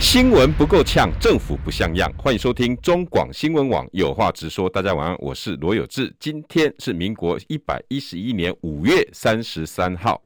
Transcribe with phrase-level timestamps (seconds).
[0.00, 2.10] 新闻不够呛，政府不像样。
[2.16, 4.68] 欢迎收听中广新闻网有话直说。
[4.68, 6.10] 大家晚安我是罗有志。
[6.18, 10.20] 今天是民国一百一十一年五月三十三号，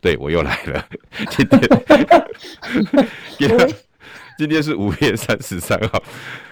[0.00, 0.84] 对，我又来了。
[1.30, 1.60] 今天，
[4.36, 6.02] 今天是五月三十三号。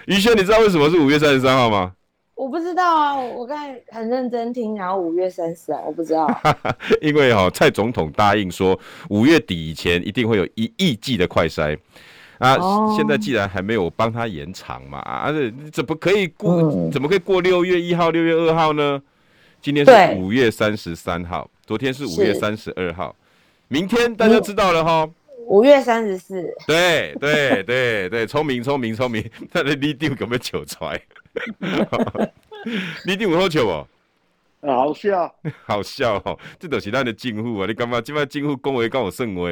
[0.07, 1.93] 于轩，你知道为什么是五月三十三号吗？
[2.37, 6.29] 我不知道啊，我刚才很认真听，然后五月三十啊，我不知道。
[7.01, 8.79] 因为哈、哦，蔡总统答应说，
[9.11, 11.77] 五月底以前一定会有一亿剂的快筛。
[12.43, 12.59] 啊，
[12.97, 16.55] 现在既然还没有帮他延长嘛，啊，你怎么可以过？
[16.55, 19.01] 嗯、怎么可以过六月一号、六月二号呢？
[19.61, 23.15] 今天是五月三十三号，昨天是五月三十二号，
[23.69, 25.09] 明天大家知道了哈。
[25.47, 26.43] 五月三十四。
[26.67, 31.01] 对对对对，聪明聪明聪明，他的立定有没有糗出来？
[33.07, 33.87] 立定有好笑哦，
[34.63, 37.67] 好笑，好笑哦，这都是咱的政府啊！
[37.67, 38.01] 你干嘛？
[38.01, 39.43] 今摆政府讲话跟我算话？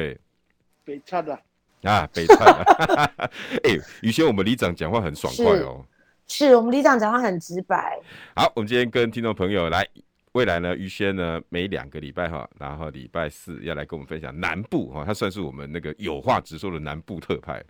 [0.83, 1.39] 被插了。
[1.83, 2.47] 啊，北灿！
[3.63, 5.85] 哎、欸，宇轩，我们里长讲话很爽快哦。
[6.27, 7.99] 是，我们里长讲话很直白。
[8.35, 9.85] 好，我们今天跟听众朋友来，
[10.33, 17.61] 未来呢，于轩呢，每两个礼拜哈，然后礼拜四要来跟我们分享南部哈，他算是我们那个有话直说的南部特派。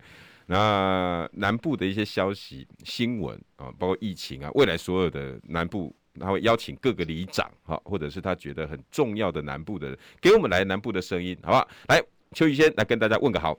[0.46, 11.66] 那南部的一些消息、新闻啊，包括疫情啊，未来所有的南部，他会邀请各个里长哈，或者是他觉得很重要的南部的人，给我们来南部的声音，好不好？
[11.88, 12.00] 来，
[12.32, 13.58] 邱宇轩来跟大家问个好。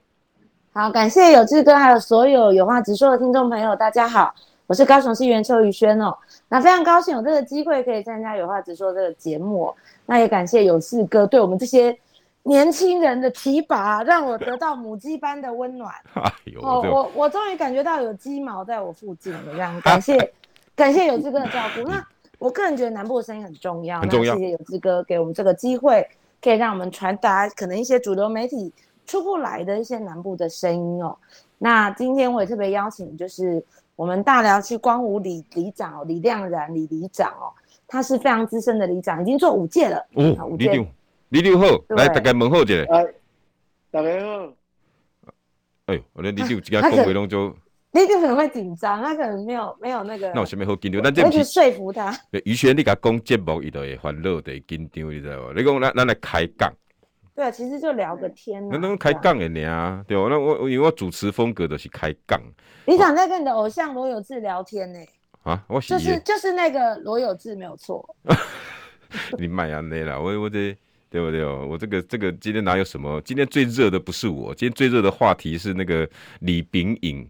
[0.75, 4.33] 好，感谢有志哥，还有所有有话直说的听众朋友，大家好，
[4.65, 6.17] 我是高雄市议员邱宇轩哦。
[6.49, 9.71] 那非常高兴有这个机会可以参加有话直说这个节目，
[10.07, 11.95] 那也感谢有志哥对我们这些
[12.41, 15.93] 年轻人的提拔，让我得到母鸡般的温暖。
[16.15, 20.33] 哎呦，哦，我我终于感觉到有鸡毛在我附近了，这样感谢
[20.75, 21.87] 感谢有志哥的照顾。
[21.87, 22.03] 那
[22.39, 24.33] 我个人觉得南部的声音很重要，很重要。
[24.33, 26.07] 谢谢有志哥给我们这个机会，
[26.41, 28.73] 可以让我们传达可能一些主流媒体。
[29.05, 31.17] 出不来的一些南部的声音哦，
[31.57, 33.63] 那今天我也特别邀请，就是
[33.95, 37.51] 我们大寮区光武里里长哦，李亮然李里长哦，
[37.87, 40.05] 他是非常资深的里长，已经做五届了。
[40.15, 40.71] 嗯，五届。
[40.71, 40.87] 里长，
[41.29, 41.65] 里长好，
[41.95, 42.73] 来大家问候一下。
[42.89, 43.05] 哎，
[43.91, 44.53] 大家好。
[45.85, 47.53] 哎呦，我的李六今天讲话拢就。
[47.91, 50.31] 里长可能会紧张，他可能没有没有那个。
[50.33, 52.11] 那我先没好紧张，但这不是说服他。
[52.45, 55.53] 于轩，你甲讲节目，伊就会烦恼的紧张，你知道不？
[55.53, 56.73] 你讲咱咱来开讲。
[57.35, 60.03] 对啊，其实就聊个天那能开杠的呢？
[60.07, 60.29] 对我？
[60.29, 62.39] 那我因为我主持风格都是开杠。
[62.85, 64.99] 你想在跟你的偶像罗有志聊天呢？
[65.43, 68.07] 啊，我就是就是那个罗有志没有错。
[69.37, 70.75] 你买啊那啦，我我这
[71.09, 71.67] 对不对哦？
[71.69, 73.19] 我这个这个今天哪有什么？
[73.21, 76.07] 今天最热的不是我，今天最热的话题是那个
[76.39, 77.27] 李炳颖。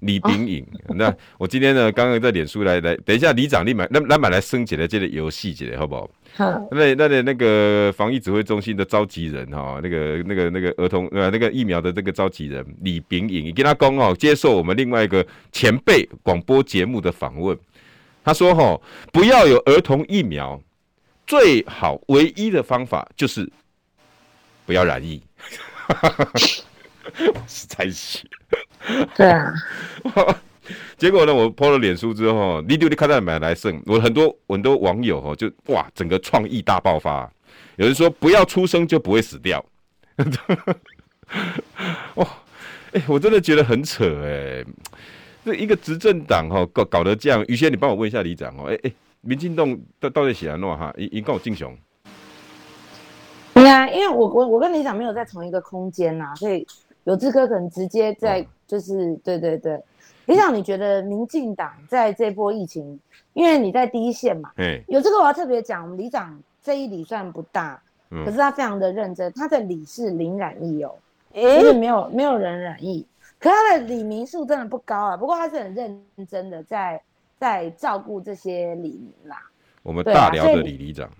[0.00, 6.08] 李炳颖，哦、那我今天呢，刚刚在脸书来来，等一下李长立马来来买来升级的这个游戏节好不好？
[6.36, 6.68] 好。
[6.70, 17.58] 那那那那个防疫指挥中心的召集人哈，那个那个那个儿童呃那个疫苗的这个召集人李炳颖，你跟他讲哦，接受我们另外一个前辈广播节目的访问，
[18.22, 18.80] 他说哈，
[19.12, 20.62] 不要有儿童疫苗，
[21.26, 23.50] 最好唯一的方法就是
[24.64, 25.20] 不要染疫。
[27.46, 28.26] 实在是。
[29.16, 29.52] 对啊，
[30.96, 31.34] 结果呢？
[31.34, 37.30] 我 po 了脸书之后，你丢你看到买来胜，我很多很多网友哦，就哇，整个创意大爆发。
[37.76, 39.64] 有人说不要出生就不会死掉，
[42.16, 42.26] 哇，
[42.92, 44.66] 哎、欸，我真的觉得很扯哎、欸。
[45.44, 50.92] 这一个执政党哈搞搞得这样，于先，你帮我问一下李长哦，哎、欸、哎，民进党到到底写安怎哈？
[50.96, 51.76] 你你跟我敬雄。
[53.54, 56.66] 对啊，因为我我我跟李长没有在同一个空间呐，所以。
[57.08, 59.82] 有志哥可能直接在，就是对对对，
[60.26, 63.00] 李长，你觉得民进党在这波疫情，
[63.32, 70.94] 因为你在第一线嘛，嗯，有这个我要特别讲，我们李长这一里算不大，可是他非常的认真，他的里是零染疫哦，
[71.32, 73.06] 就是没有没有人染疫，
[73.38, 77.00] 可他的里民数真的不高啊，不过他是很认真的在
[77.38, 79.38] 在照顾这些里民啦。
[79.82, 81.10] 我们大寮的李里长，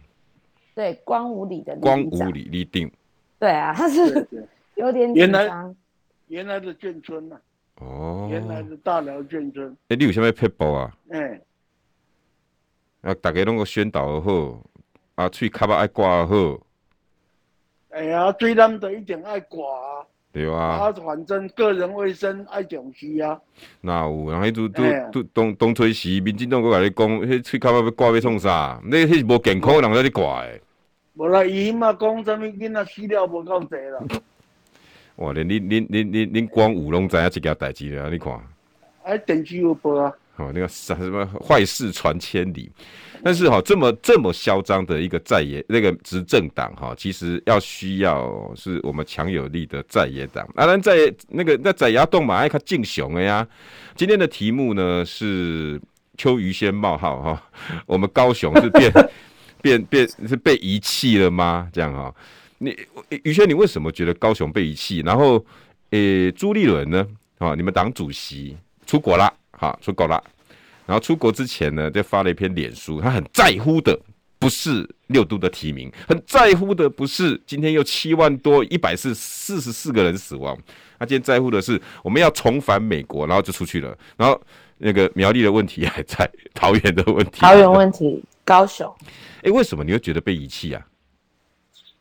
[0.75, 2.93] 对，光武里的光武里立定，
[3.39, 4.29] 对啊，他是。
[4.79, 5.75] 有点紧张，
[6.29, 7.37] 原来的眷村呐，
[7.81, 9.77] 哦，原来的大寮眷村。
[9.89, 10.97] 哎，你有啥物撇步啊？
[11.11, 11.41] 哎，
[13.03, 14.63] 啊，大家拢个宣导好，
[15.17, 16.61] 啊，喙卡巴爱挂好。
[17.91, 19.59] 哎呀，最难的一定爱挂。
[20.31, 20.57] 对啊。
[20.57, 23.41] 啊，反正个人卫生爱重视啊。
[23.81, 28.81] 那有，然后都都都东东吹西，民进党搁甲你讲，迄喙口要挂要创啥？
[28.85, 30.61] 你迄是无健康的人在你挂的。
[31.15, 34.01] 无啦，伊嘛讲啥物囡仔死了无够济啦。
[35.19, 38.33] 哇，连恁恁恁恁恁光武拢知影这件代志了，你看。
[39.05, 40.13] 哎，电视有报啊。
[40.37, 42.71] 哦，那个什么坏事传千里，
[43.25, 50.47] 但是哈，这么这么嚣张的一个在野那个执政党哈，其实要需要是我们强有力的在野党。
[50.55, 53.45] 啊，咱在那个那在野党嘛，爱看敬雄的呀。
[53.97, 55.81] 今天的题目呢是
[56.17, 57.43] 邱于先冒号哈，
[57.85, 58.93] 我们高雄是变
[59.61, 61.69] 变变是被遗弃了吗？
[61.73, 62.15] 这样哈，
[62.59, 62.77] 你
[63.25, 65.01] 于轩，你为什么觉得高雄被遗弃？
[65.01, 65.37] 然后，
[65.91, 67.07] 诶、欸，朱立伦呢？
[67.39, 69.33] 啊，你们党主席出国了。
[69.53, 70.23] 哈，出国了。
[70.87, 73.01] 然后出国之前呢，就发了一篇脸书。
[73.01, 73.99] 他很在乎的
[74.39, 80.57] 不是六都的提名，很在乎的不是今天又七万多一百四四十四个人死亡。
[80.99, 83.97] 他今天在乎的是我们要重返美国，然后就出去了。
[84.17, 84.41] 然后
[84.79, 88.93] 那个苗栗的问题还在，桃园的问题，桃园问题，高雄。
[89.43, 90.85] 哎，为什么你会觉得被遗弃啊？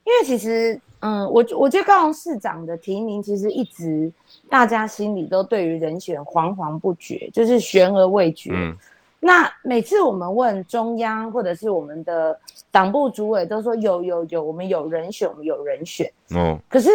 [0.08, 4.10] 因为其实，嗯，我我觉得高雄市长的提名其实一直。
[4.50, 8.52] 大家心里都对于人选惶惶不决，就是悬而未决。
[8.54, 8.74] 嗯，
[9.20, 12.40] 那每次我们问中央或者是我们的
[12.72, 16.10] 党部主委，都说有有有，我们有人选，我们有人选。
[16.30, 16.90] 哦，可是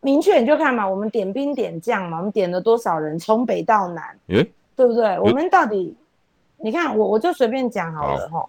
[0.00, 5.20] 明确你就看嘛，我们点兵点将嘛，我们点了多少人，从北到南，欸、对不对？
[5.20, 5.94] 我们到底，
[6.56, 8.48] 你看我我就随便讲好了哈。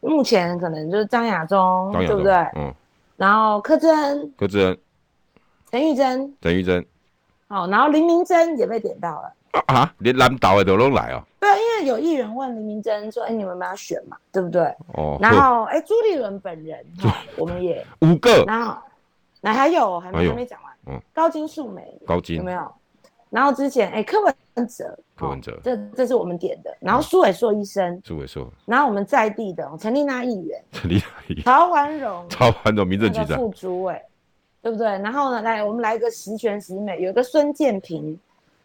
[0.00, 2.32] 目前可能就是张亚中，对不对？
[2.56, 2.74] 嗯。
[3.22, 4.76] 然后柯志恩，柯志恩，
[5.70, 6.84] 陈玉珍，陈玉珍。
[7.46, 9.32] 好，然后林明珍也被点到了
[9.66, 9.94] 啊！
[9.98, 11.22] 连南岛的都都来哦。
[11.38, 14.16] 对，因为有艺人问林明珍说：“哎，你们要选嘛？
[14.32, 14.62] 对不对？”
[14.94, 15.18] 哦。
[15.20, 16.84] 然后，哎，朱立伦本人，
[17.36, 18.42] 我们也五个。
[18.44, 18.76] 然后，
[19.40, 20.72] 那还有还没还没讲完。
[20.86, 21.00] 嗯。
[21.14, 22.74] 高金素梅，高金有没有？
[23.32, 26.72] 然后之前，哎，柯文哲，柯文哲，这这是我们点的。
[26.78, 28.48] 然后苏伟硕医生，苏伟硕。
[28.66, 34.00] 然后我们在地的陈丽娜议员，陈丽娜议员，曹环荣，曹环荣民政局长，副主委。
[34.60, 34.86] 对不对？
[34.86, 38.16] 然后呢，来，我们来一个十全十美，有一个孙建平，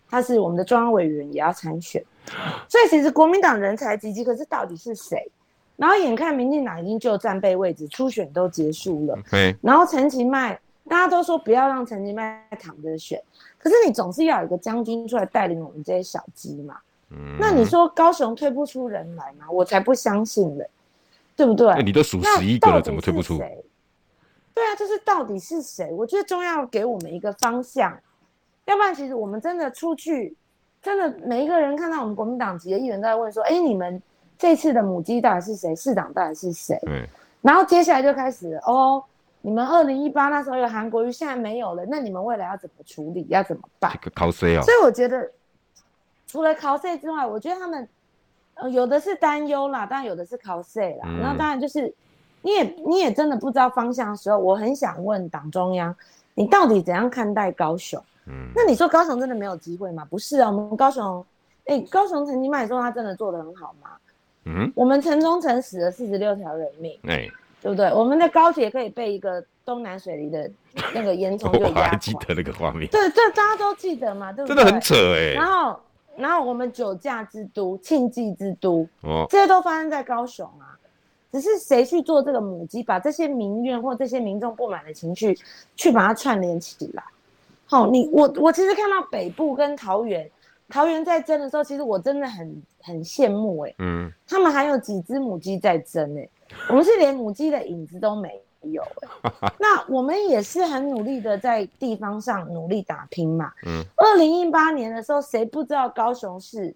[0.07, 1.99] 他是我们的中央委员，也要参选。
[2.69, 5.27] 所以其实国民党人才济济，可是到底是谁？
[5.75, 9.17] 然后眼看民进党已经就战备位置，初选都结束了。
[9.59, 10.53] 然后陈其迈，
[10.87, 13.19] 大家都说不要让陈其迈躺着选，
[13.57, 16.77] 可是你总是要有一个将军出来带领我们这些小鸡嘛。
[17.09, 17.37] 嗯。
[17.39, 19.45] 那你说高雄推不出人来吗？
[19.49, 20.69] 我才不相信嘞，
[21.35, 21.81] 对不对？
[21.83, 23.37] 你都数十一个了，怎么推不出？
[23.37, 25.91] 对啊，就是到底是谁？
[25.91, 27.95] 我觉得中央要给我们一个方向，
[28.65, 30.35] 要不然其实我们真的出去，
[30.81, 34.01] 真的每一个人看到我们国民党籍的议员都在问说：“哎，你们
[34.35, 35.75] 这次的母鸡到底是谁？
[35.75, 37.05] 市长到底是谁？”嗯，
[37.41, 39.03] 然后接下来就开始哦，
[39.47, 43.25] 你们二零一八那时候有韩国瑜，现在没有了，那你们未来要怎么处理？
[43.29, 43.89] 要怎么办？
[43.93, 44.61] 这个考谁啊？
[44.61, 45.31] 所以我觉得，
[46.27, 47.87] 除了考 C 之外，我觉得他们
[48.55, 51.93] 呃有的是担忧啦，当然有的是考 C 啦，那、嗯、当然就是。
[52.43, 55.93] 你也你也真的不知道方向的时候，我很想问党中央，
[56.33, 58.01] 你到底怎样看待高雄？
[58.27, 60.05] 嗯，那你说高雄真的没有机会吗？
[60.09, 61.25] 不是啊，我们高雄，
[61.65, 63.89] 哎、欸，高雄曾经麦说他真的做的很好吗？
[64.45, 67.31] 嗯，我们城中城死了四十六条人命，哎、欸，
[67.61, 67.91] 对不对？
[67.93, 70.49] 我们的高铁可以被一个东南水泥的
[70.93, 74.55] 那个烟囱 就压垮，我还记得那个画面，对，这大家都记得嘛，对不对？
[74.55, 75.33] 真的很扯哎、欸。
[75.33, 75.79] 然后，
[76.15, 80.77] 然后我们酒驾之都、庆忌之都，哦，这些都发生在高雄啊。
[81.29, 85.37] 只是谁去做这个母鸡，把这些民怨或这些民众不满的情绪，
[85.75, 87.03] 去把它串联起来。
[87.65, 90.27] 好，你我我其实看到北部跟桃园，
[90.69, 96.29] 桃园在争的时候，其实我真的很很羡慕哎、欸，嗯，他们还有几只母鸡在争哎、欸，
[96.69, 98.83] 我们是连母鸡的影子都没有
[99.59, 106.75] 那我们也是很努力的在地方上努力打拼嘛，嗯，二零一八年的时候，谁不知道高雄市，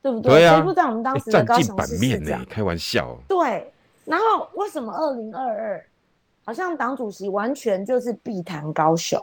[0.00, 0.32] 对不对？
[0.32, 2.44] 谁、啊、不知道我们当时的高雄市市长？
[2.46, 3.70] 开玩笑，对。
[4.04, 5.84] 然后为什么二零二二
[6.44, 9.22] 好像党主席完全就是避谈高雄？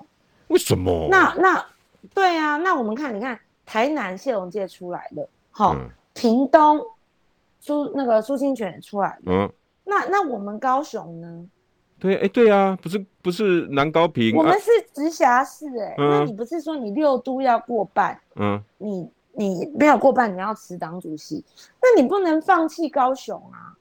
[0.49, 1.07] 为什么？
[1.09, 1.65] 那那
[2.13, 6.79] 对啊，那我们看，你看台南谢龙介出来了，好、嗯，屏东
[7.59, 9.51] 苏那个苏清泉也出来了，嗯，
[9.85, 11.45] 那那我们高雄呢？
[11.97, 18.19] 对，哎，对啊，不是不是南高平，我们是直辖市、欸，哎、嗯，那你不是说你六都要过半？
[18.35, 21.43] 嗯，你你没有过半，你要辞党主席，
[21.81, 23.71] 那你不能放弃高雄啊。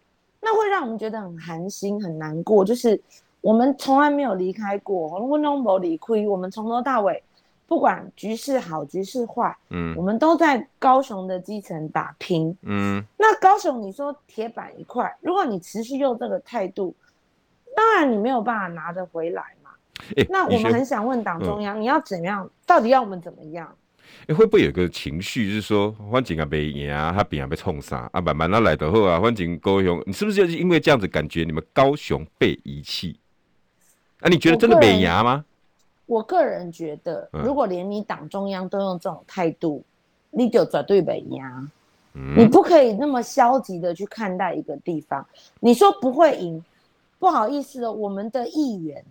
[0.40, 3.00] 那会让我们觉得很寒心、很难过，就是
[3.40, 7.22] 我们从来没有离开过，我们都没离开，我们从头到尾，
[7.66, 16.94] 不管局势好、局势坏，嗯，我们都在高雄的基层打拼，嗯，那高雄你说铁板一块，如果你持续用这个态度，
[17.74, 19.70] 当然你没有办法拿得回来嘛。
[20.16, 22.48] 欸、那我们很想问党中央，嗯、你要怎样？
[22.66, 23.74] 到底要我们怎么样？
[24.22, 33.18] 哎、欸，会不会有个情绪，就是说，反正啊，被赢啊，他饼啊被冲杀啊，慢慢他来的后啊，反正高雄，你是不是就是因为这样子感觉，你们高雄被遗弃？
[34.20, 35.44] 啊，你觉得真的被赢吗？
[36.06, 39.82] 我个人觉得，如果连你党中央都用这种态度，
[40.32, 41.42] 嗯、你就绝对被赢。
[42.14, 45.26] 嗯、你不可以那么消极的去看待一个地方。
[45.60, 46.64] 你说不会赢，
[47.18, 49.04] 不好意思哦，我们的议员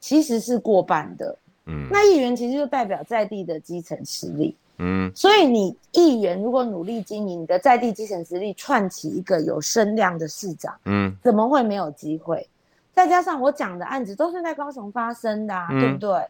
[0.00, 1.36] 其实是过半的。
[1.66, 4.54] 嗯，那议员其实就代表在地的基层实力。
[4.78, 12.46] 嗯，所以你议员如果努力经营你的在地基层实力，串起一个有声量的市长，嗯，怎么会没有机会？
[12.96, 16.26] 再加上我讲的案子都是在高雄发生的啊，嗯、对不对？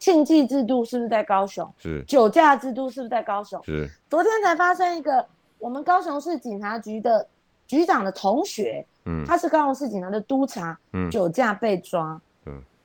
[0.00, 1.72] 庆忌制度是不是在高雄？
[1.78, 2.02] 是。
[2.08, 3.62] 酒驾制度是不是在高雄？
[3.64, 3.88] 是。
[4.10, 5.24] 昨天才发生一个，
[5.60, 7.24] 我们高雄市警察局的
[7.68, 12.20] 局长的同学，嗯，他是高雄市警察的督察，嗯，酒驾被抓。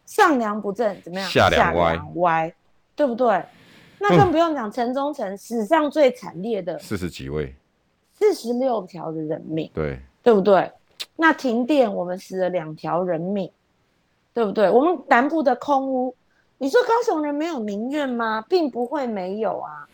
[0.05, 1.27] 上梁不正怎么样？
[1.27, 2.53] 下梁歪，歪，
[2.95, 3.43] 对不对？
[3.97, 7.55] 那更不用讲，城中城史上最惨烈的四十几位，
[8.13, 10.71] 四十六条的人命，对，对不对？
[11.17, 13.51] 那停电，我们死了两条人命，
[14.33, 14.69] 对不对？
[14.69, 16.15] 我们南部的空屋，
[16.57, 18.45] 你说高雄人没有民怨吗？
[18.47, 19.86] 并不会没有啊。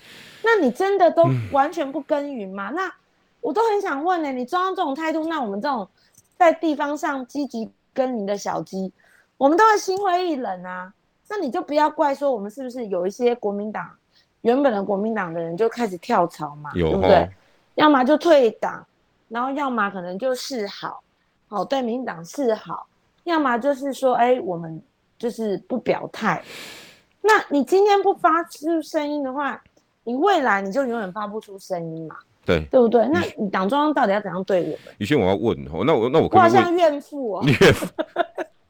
[0.44, 2.70] 那你真的都完全不耕耘吗？
[2.70, 2.94] 嗯、那
[3.42, 5.88] 我都很想问呢、欸，你中央这种态度，那我们这种
[6.38, 8.92] 在地方上积极耕耘的小鸡。
[9.38, 10.94] 我们都会心灰意冷啊，
[11.30, 13.90] 那你就不要怪说我们是不是有一些国民党
[14.42, 17.30] 原本的国民党的人就开始跳槽嘛，对不对？
[17.76, 18.86] 要么就退党，
[19.30, 21.02] 然后要么可能就示好，
[21.54, 22.88] 哦，对民党示好，
[23.26, 24.82] 要么就是说，哎，我们
[25.20, 26.44] 就是不表态。
[27.22, 29.62] 那你今天不发出声音的话，
[30.04, 33.08] 你未来你就永远发不出声音嘛，对，对不对？
[33.14, 34.80] 那你党中央到底要怎样对我们？
[34.98, 35.56] 宇轩，我要问，
[35.86, 37.88] 那我那我可我好像怨妇哦， 怨妇。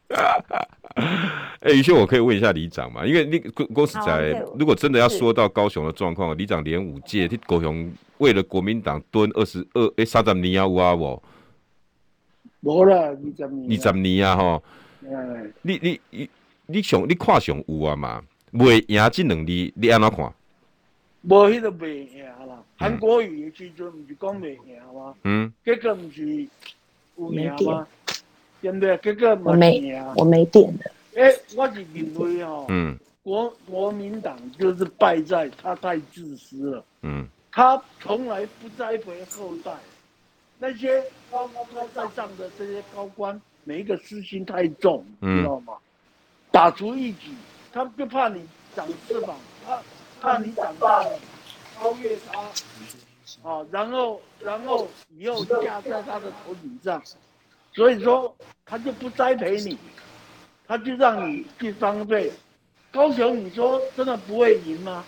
[1.61, 3.05] 哎，宇轩，我可以问一下里长嘛？
[3.05, 11.23] 因为你公公司在，如果真的要说到高雄的状况，里长连五届，替高雄为了国民党蹲二十二哎三十年啊有啊无？
[12.63, 13.79] 无啦，二十年。
[13.79, 14.63] 二十年啊吼！
[15.61, 16.29] 你你你
[16.65, 18.23] 你上你看上有啊嘛？
[18.51, 20.33] 未赢这两年，你安怎看？
[21.23, 25.13] 无迄个未赢啦，韩国语的时阵毋是讲未赢吗？
[25.23, 26.47] 嗯，结果毋是
[27.17, 27.87] 有赢吗？
[28.61, 28.97] 对不对？
[29.03, 30.91] 这个我没，我没电的。
[31.15, 36.85] 哎，我是认为哦，嗯，国国民党就是败在他太自私了。
[37.01, 39.71] 嗯，他从来不栽培后代，
[40.63, 45.73] 那些高高在上的这些高官，每一个私心太重，你、知道吗？
[46.51, 47.31] 打出一举，
[47.73, 49.81] 他就怕你长翅膀，怕
[50.21, 51.19] 怕你长大了
[51.75, 52.39] 超越他，
[53.49, 57.03] 啊，然后然后你又架在他的头顶上。
[57.73, 58.33] 所以说，
[58.65, 59.77] 他就不栽培你，
[60.65, 62.31] 他就让你去分配。
[62.89, 65.03] 高雄，你说真的不会赢吗？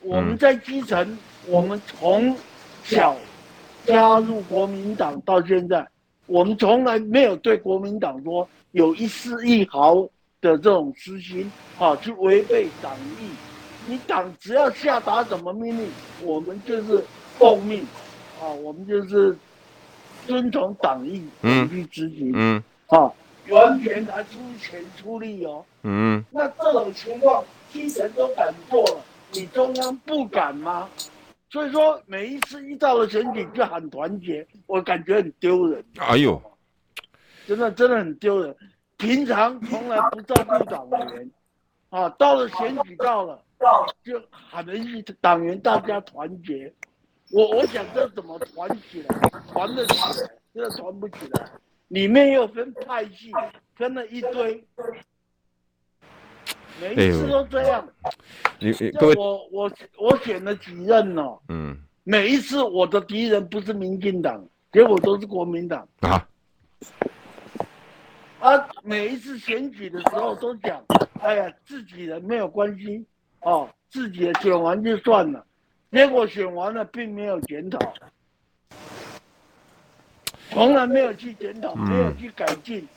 [0.00, 2.36] 我们在基层，我们从
[2.82, 3.16] 小
[3.88, 5.84] 加入国民党到现在，
[6.26, 10.02] 我们从来没有对国民党说有一丝一毫
[10.40, 13.30] 的这种私心啊，去违背党意。
[13.86, 15.88] 你党只要下达什么命令，
[16.22, 17.02] 我们就是
[17.38, 17.82] 奉命
[18.40, 19.36] 啊，我们就是。
[20.26, 23.10] 遵从党意，嗯，去执行，嗯，啊，
[23.48, 27.42] 完全来出钱出力哦，嗯，那这种情况，
[27.72, 29.00] 基层都敢做了，
[29.32, 30.86] 你中央不敢吗？
[31.50, 35.82] 所以说，每一次遇到了选举就喊团结，我感觉很丢人。
[35.96, 36.40] 哎呦，
[37.46, 38.54] 真的真的很丢人。
[38.98, 41.30] 平常从来不照顾党员，
[41.88, 43.42] 啊，到了选举到了，
[44.04, 46.72] 就喊了一党员大家团结。
[47.30, 49.30] 我我想这怎么团起来？
[49.52, 51.50] 团得起来，真的团不起来。
[51.88, 53.30] 里面又分派系，
[53.76, 54.62] 分了一堆，
[56.80, 57.86] 每一次都这样。
[58.58, 61.38] 你各位，我我我选了几任哦。
[61.48, 61.76] 嗯。
[62.04, 64.42] 每一次我的敌人不是民进党，
[64.72, 65.86] 结果都是国民党。
[66.00, 66.26] 啊。
[68.40, 70.82] 啊，每一次选举的时候都讲，
[71.20, 73.04] 哎呀，自己人没有关系，
[73.40, 75.44] 哦，自己的选完就算了。
[75.90, 77.78] 结果选完了，并没有检讨，
[80.50, 82.88] 从来没有去检讨，没有去改进，嗯、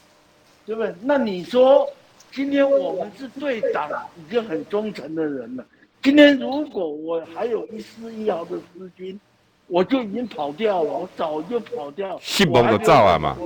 [0.67, 0.93] 对不对？
[1.01, 1.89] 那你说，
[2.31, 5.65] 今天我们是对党已经很忠诚的人了。
[6.01, 9.19] 今天如果我还有一丝一毫的私心，
[9.67, 12.19] 我就已经跑掉了，我早就跑掉了。
[12.21, 13.38] 信蒙的造啊嘛？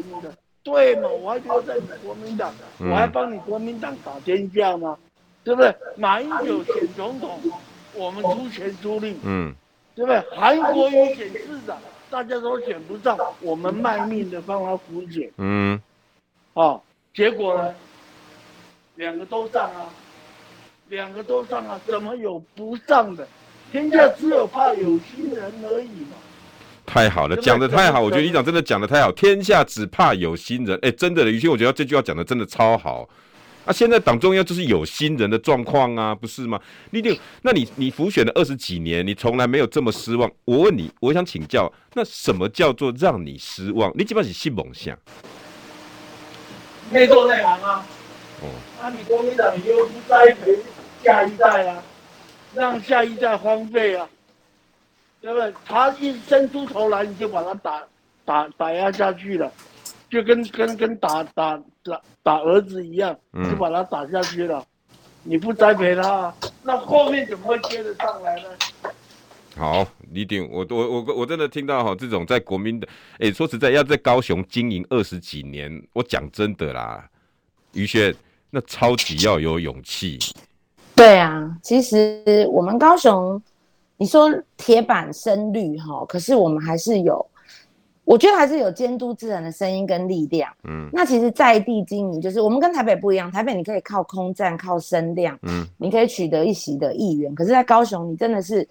[0.63, 1.09] 对嘛？
[1.09, 4.97] 我还留在你国民党，嗯、我还帮你国民党打天下吗？
[5.43, 5.75] 对不对？
[5.97, 7.39] 马英九选总统。
[7.97, 9.55] 我们出钱出力，嗯，
[9.95, 10.19] 对不对？
[10.35, 11.77] 韩国瑜选市长，
[12.09, 15.81] 大家都选不上，我们卖命的帮他扶选，嗯，
[16.55, 16.81] 哦，
[17.13, 17.73] 结果呢？
[18.95, 19.89] 两个都上啊，
[20.89, 23.27] 两个都上啊，怎么有不上的？
[23.71, 26.15] 天下只有怕有心人而已嘛。
[26.85, 29.11] 太好了，讲的太好，我觉得里长真的讲的太好。
[29.11, 33.09] 天下只怕有心人，哎、欸，真的，于谦，我觉得这句话讲的真的超好。
[33.65, 36.61] 啊，现在党中央就是有心人的状况啊，不是吗？
[36.91, 37.11] 你就，
[37.41, 40.31] 那你你浮选了二十几年，你从来没有这么失望。
[40.45, 43.91] 我问你，我想请教，那什么叫做让你失望？
[43.95, 44.95] 你基本上是信梦想，
[46.91, 47.83] 内做内行啊。
[48.77, 50.57] 哦，那、啊、你国民党又不栽培
[51.03, 51.83] 下一代啊，
[52.53, 54.07] 让下一代荒废啊？
[55.21, 55.53] 对不对？
[55.65, 57.83] 他一伸出头来，你就把他打
[58.23, 59.51] 打打压下去了，
[60.09, 64.59] 就跟跟跟打打打打儿子一样，就把他打下去了。
[64.59, 64.65] 嗯、
[65.23, 68.49] 你不栽培他，那后面怎么会接得上来呢？
[69.57, 72.87] 好，李鼎，我我我我真的听到哈，这种在国民的，
[73.19, 77.09] 哎，说实在，要在高雄经营二十几年，我讲真的啦，
[77.71, 78.13] 于轩，
[78.49, 80.19] 那超级要有勇气。
[80.95, 83.41] 对啊，其实我们高雄。
[83.97, 87.25] 你说铁板深绿哈，可是我们还是有，
[88.03, 90.51] 我觉得还是有监督自然的声音跟力量。
[90.65, 97.33] 嗯，那其实在地经营就是我们跟台北不一样，台北你可以靠空战、靠声量，嗯，你可以取得一席的议员。
[97.33, 98.67] 可是，在高雄你真的是，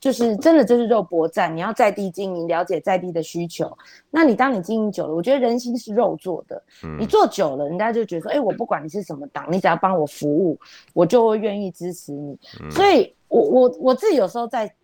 [0.00, 3.70] 就是真的就是肉搏战，你要在地经营，了解在地的需求。
[4.10, 10.58] 那你当你经营久了，我觉得人心是肉做的，嗯，你做久了，人家就觉得说，哎、欸，我不管你是什么党，你只要帮我服务，
[10.92, 12.38] 我就会愿意支持你。
[12.60, 13.14] 嗯，所以。
[13.30, 14.74] 我我我自己有时候在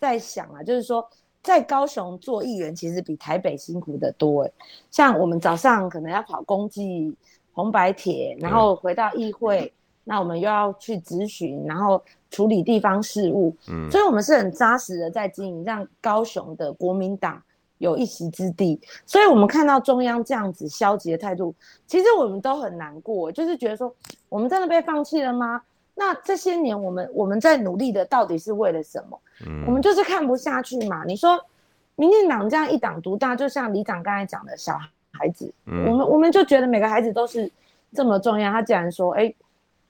[0.00, 1.08] 在想啊，就是说
[1.40, 4.52] 在高雄做议员，其实比台北辛苦的多诶。
[4.90, 7.14] 像我们早上可能要跑公祭
[7.52, 9.72] 红白帖，然后回到议会，
[10.04, 13.54] 那我们又要去咨询，然后处理地方事务。
[13.68, 17.40] 嗯，所以我们是很扎实的在经营，让高雄的国民党
[17.78, 18.80] 有一席之地。
[19.06, 21.54] 所以我们看到中央这样子消极的态度，
[21.86, 23.94] 其实我们都很难过，就是觉得说，
[24.28, 25.62] 我们真的被放弃了吗？
[25.94, 29.20] 那这些年，我们我们在努力的到底是为了什么？
[29.46, 31.04] 嗯，我们就是看不下去嘛。
[31.04, 31.38] 你说，
[31.96, 34.78] 民进党这样一党独大，就像李长刚才讲的小
[35.12, 37.50] 孩子，嗯，我们我们就觉得每个孩子都是
[37.92, 38.50] 这么重要。
[38.50, 39.32] 他竟然说，哎，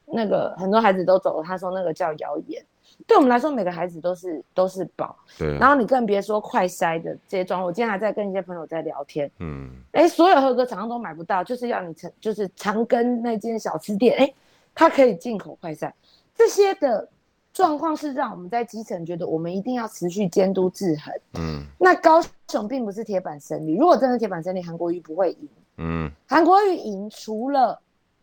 [0.07, 2.65] 那个很多孩子都走了，他说那个叫谣言。
[3.07, 5.17] 对我们来说，每个孩子都是都是宝。
[5.39, 5.57] 对。
[5.59, 9.31] 然后你更别说快筛的这些装，我今天还在跟一些朋友在聊天。
[9.41, 9.71] 嗯。
[9.93, 14.35] 哎，所有合格厂商都买不到，就是要你成就是长庚那间小吃店，哎。
[14.75, 15.93] 它可以进口快筛，
[16.35, 17.07] 这些的
[17.53, 21.15] 状况是让我们在基层觉得我们一定要持续监督制衡。
[21.35, 25.49] 嗯，那高雄并不是铁板胜利，如果真的铁板胜利，韩国瑜不会赢。
[25.77, 27.79] 嗯，韩国瑜赢除了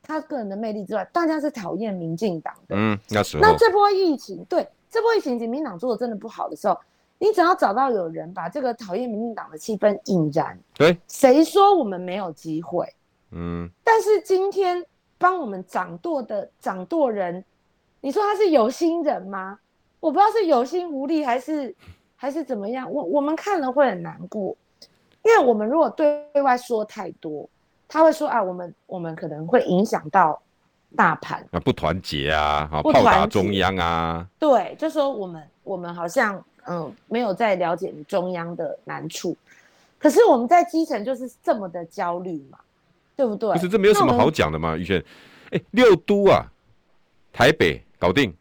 [0.09, 2.75] 他个人的魅力之外，大家是讨厌民进党的。
[2.75, 6.77] 嗯，那时候那这波疫情，对这波疫情，民进党做的真的不好的时候，
[7.17, 12.91] 你只要找到有人把这个讨厌民进党的气氛引燃，对，谁说我们没有机会？
[13.31, 14.85] 嗯，但是今天。
[15.21, 17.43] 帮我们掌舵的掌舵人，
[17.99, 19.59] 你说他是有心人吗？
[19.99, 21.75] 我不知道是有心无力还是
[22.15, 22.89] 还是怎么样。
[22.89, 24.55] 我我们看了会很难过，
[25.23, 27.49] 因为我们如果对外说太多，
[27.89, 30.41] 他会说啊，我们我们可能会影响到
[30.95, 34.25] 大盘，那不团结啊，好，炮打中央啊。
[34.39, 39.35] 对，就说我们我们好像嗯没有在了解你中央的难处，
[39.97, 42.57] 可是我们在基层就是这么的焦虑嘛。
[43.19, 43.51] 对不对？
[43.51, 45.03] 不是，这没有什么好讲的嘛，宇轩。
[45.51, 46.41] 哎，六都啊，
[47.33, 48.33] 台北搞定，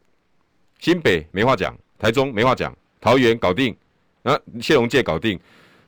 [0.79, 3.77] 新北没话讲，台中没话讲，桃园搞定，
[4.23, 5.37] 啊，谢龙介搞定，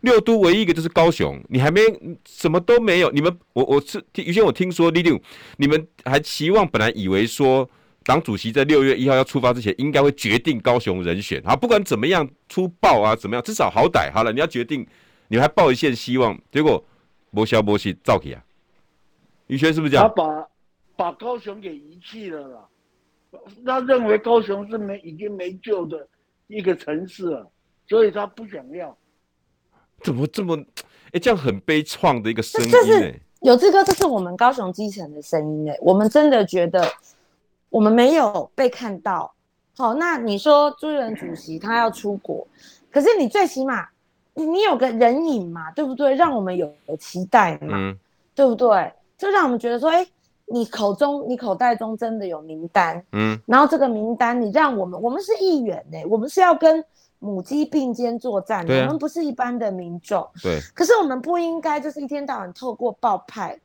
[0.01, 1.83] 六都唯一一个就是高雄，你还没
[2.27, 3.11] 什么都没有。
[3.11, 5.21] 你们，我我是宇轩，我听说李六，
[5.59, 7.69] 你们还期望本来以为说
[8.03, 14.87] 党主席在六月一号要出发之前，应该会决定高雄人选啊，不管怎么样出报啊，怎么样，至少好歹好了，你要决定，
[15.29, 16.83] 你还抱一线希望，结果
[17.31, 18.43] 没消没息，照起啊。
[19.49, 20.09] 宇轩是不是这样？
[20.09, 20.49] 他把
[20.97, 22.69] 把高雄给遗弃了啦，
[23.67, 26.09] 他认为高雄是没已经没救的
[26.47, 27.51] 一个城市了，
[27.87, 28.97] 所以他不想要。
[30.03, 31.19] 怎么这么哎、欸？
[31.21, 33.21] 这样很悲怆的一个声音哎、欸。
[33.41, 35.79] 有志哥，这是我们高雄基层的声音哎、欸。
[35.83, 36.87] 我们真的觉得
[37.69, 39.33] 我们没有被看到。
[39.77, 42.47] 好，那你说朱立伦主席他要出国，
[42.91, 43.87] 可是你最起码
[44.35, 46.15] 你有个人影嘛，对不对？
[46.15, 47.99] 让我们有有期待嘛，嗯、
[48.35, 48.93] 对不对？
[49.17, 50.11] 就让我们觉得说，哎、欸，
[50.47, 56.85] 你口中、你口袋中真的有名单，嗯，然后这个名单，你让我们，我们是议员呢、欸，我们是要跟
[57.20, 60.59] 母鸡并肩作战的，啊、我们不是一般的民众，对。
[60.74, 63.56] 可是我们不应该就是一天到晚透过报派，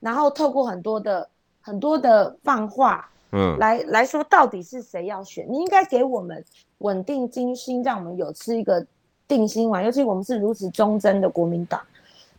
[0.00, 1.28] 然后透过很多的
[1.60, 5.46] 很多的放话，嗯，来来说到底是谁要选？
[5.48, 6.42] 你应该给我们
[6.78, 8.84] 稳定军心，让我们有吃一个
[9.28, 11.80] 定心丸，尤其我们是如此忠贞的国民党。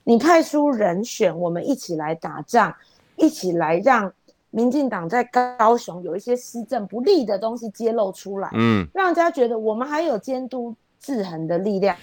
[0.04, 2.74] 你派出人选，我们一起来打仗，
[3.16, 4.12] 一起来让
[4.58, 11.96] 民进党在高雄有一些施政不利的东西揭露出来，嗯，让人家觉得我们还有监督制衡的力量，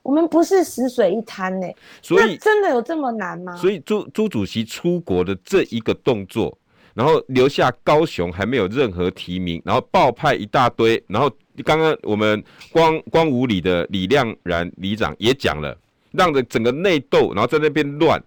[0.00, 1.66] 我们不是死水一滩呢。
[2.00, 3.56] 所以真的有这么难吗？
[3.56, 6.56] 所以朱朱主席出国的这一个动作，
[6.94, 11.28] 然后留下高雄还没有任何提名，然后爆派一大堆，然后
[11.64, 15.76] 刚刚我们光光武里的李亮然里长也讲了，
[16.12, 18.22] 让的整个内斗，然后在那边乱。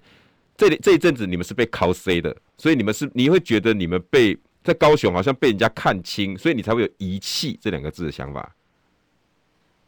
[0.58, 8.56] 这这一阵子你们是被靠 C 的，所以你们是你会觉得你们被在高雄好像被人家看轻，所以你才会有遗弃这两个字的想法。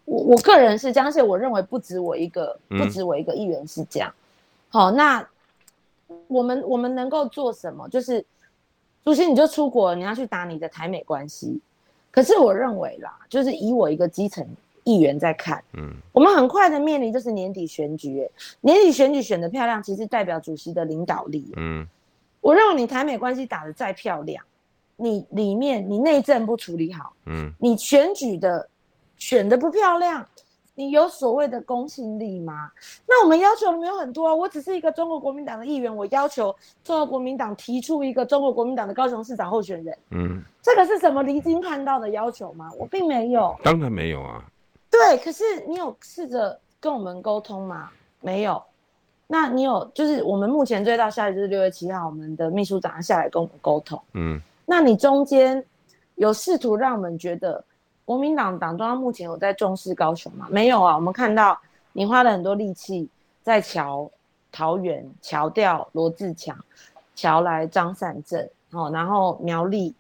[0.05, 4.09] 我我个人是这样，而且我认为不止我一个，不止我一个议员是这样。
[4.09, 4.17] 嗯、
[4.69, 5.23] 好，那
[6.27, 7.87] 我们我们能够做什么？
[7.89, 8.25] 就是
[9.05, 11.61] 主席你就出国，你要去打你的台美关系。
[12.09, 14.43] 可是我认为啦，就是以我一个基层。
[14.85, 21.87] 议员在看，嗯，我们很快的面临就是年底选举，欸，年底选举选得漂亮，其实代表主席的领导力，嗯，
[22.43, 24.43] 我认为你台美关系打得再漂亮，
[24.97, 28.69] 你里面你内政不处理好，嗯，你选举的
[29.17, 30.27] 选的不漂亮，
[30.75, 32.69] 你有所谓的公信力吗？
[33.07, 36.53] 那我们要求的没有很多啊，我只是一个中国国民党的议员，我要求
[36.83, 42.69] 中国国民党提出一个中国国民党的高雄市长候选人，嗯，这个是什么离经叛道的要求吗？
[42.77, 44.43] 我并没有，当然没有啊。
[44.91, 47.89] 对，可是你有试着跟我们沟通吗？
[48.19, 48.61] 没有。
[49.33, 53.99] 那你有，就是我们目前追到下来就是六月七号，我们的秘书长下来跟我们沟通。
[54.13, 55.65] 嗯，那你中间
[56.13, 57.65] 有试图让我们觉得
[58.05, 60.45] 国民党党中央目前有在重视高雄吗？
[60.51, 60.93] 没有啊。
[60.93, 61.59] 我们看到
[61.93, 63.09] 你花了很多力气
[63.41, 64.07] 在桥
[64.51, 66.55] 桃园、桥调罗志强、
[67.15, 69.95] 桥来张善政，哦，然后苗栗。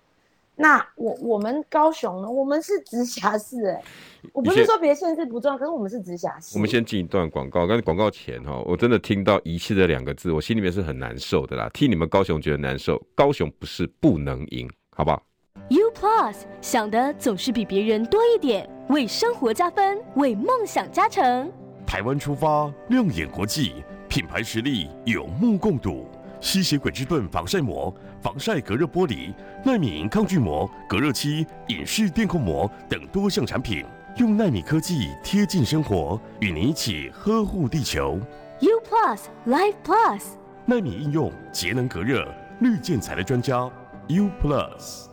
[0.55, 2.29] 那我我们高雄呢？
[2.29, 3.83] 我们是直辖市哎，
[4.33, 6.55] 我不是说别的县市不重要，可是我们是直辖市。
[6.55, 11.69] 我们先进一段广告，但是广告前哈，我真的听到遗弃这两个字，我心里面是很难受的啦。
[11.73, 15.23] 替你们高雄觉得难受，高雄不是不能赢，好不好
[15.69, 21.51] ？U Plus 想的总是比别人多一点，为生活加分，为梦想加成。
[21.85, 26.07] 台湾出发，亮眼国际品牌实力有目共睹。
[26.43, 33.85] 吸血鬼之盾防晒膜、防晒隔热玻璃、纳米抗菌膜、隔热漆、隐式电控膜等多项产品，
[34.17, 38.19] 用纳米科技贴近生活，与您一起呵护地球。
[38.59, 40.21] U Plus Life Plus，
[40.65, 42.27] 纳米应用节能隔热
[42.59, 43.69] 绿建材的专家。
[44.09, 45.05] U Plus，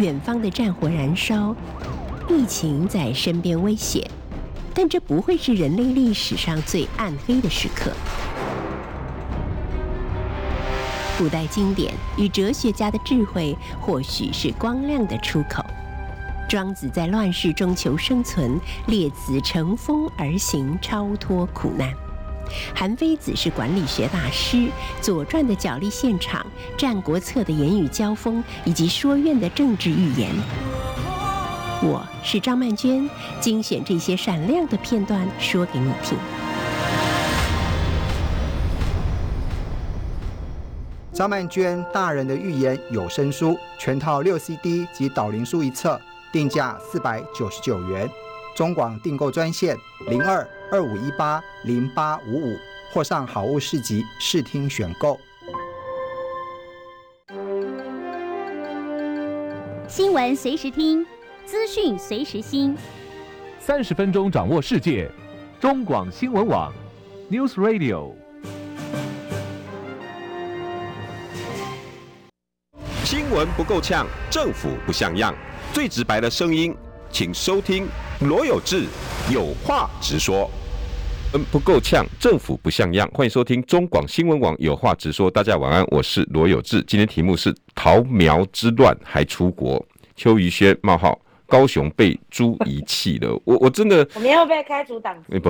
[0.00, 1.54] 远方的战火燃烧，
[2.30, 4.10] 疫情在身边威胁。
[4.78, 7.90] 但这不会是人类历史上最暗黑的时刻。
[11.16, 15.64] 古代经典与哲学家的智慧，或许是光亮的出口。
[16.46, 21.90] 庄子在乱世中求生存，列子乘风而行，超脱苦难。
[22.74, 24.56] 韩非子是管理学大师，
[25.00, 26.44] 《左传》的角力现场，
[26.76, 30.30] 《战国策》的言语交锋，以及《说苑》的政治预言。
[31.82, 33.08] 我是张曼娟，
[33.38, 36.16] 精选这些闪亮的片段说给你听。
[41.12, 46.00] 张曼娟大人的预言有声书全套六 CD 及导灵书一册，
[46.32, 48.08] 定价四百九十九元。
[48.54, 49.76] 中广订购专线
[50.08, 52.56] 零二二五一八零八五五，
[52.90, 55.18] 或上好物市集试听选购。
[59.86, 61.06] 新闻随时听。
[61.46, 62.76] 资讯随时新，
[63.60, 65.08] 三十分钟掌握世界。
[65.60, 66.72] 中广新闻网
[67.30, 68.12] ，News Radio。
[73.04, 75.32] 新闻不够呛，政府不像样，
[75.72, 76.74] 最直白的声音，
[77.12, 77.86] 请收听
[78.22, 78.86] 罗有志
[79.32, 80.50] 有话直说。
[81.32, 85.30] 嗯，不够呛，政府不像样，欢迎收听中广新闻网有话直说。
[85.30, 86.82] 大家晚安，我是罗有志。
[86.88, 91.16] 今天题目是桃苗之乱还出国，邱于轩冒号。
[91.46, 95.38] 高雄被猪遗弃了，我我真的，我们要被开除党籍。
[95.38, 95.48] 不，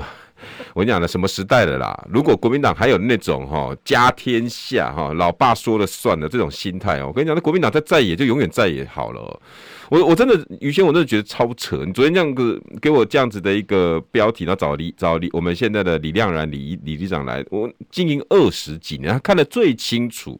[0.74, 2.06] 我跟你讲了，什么时代了啦？
[2.10, 9.40] 如果国民党还有那种哈家天下哈，老爸说了算的这种心态哦，我跟你讲，那国民党再在野就永远在野好了。
[9.88, 11.82] 我我真的于谦，我真的觉得超扯。
[11.86, 20.38] 你昨天这样子给我这样子的一个标题，然后找李找李我们现在的李亮然李李局长来，我经营二十几年，他看得最清楚。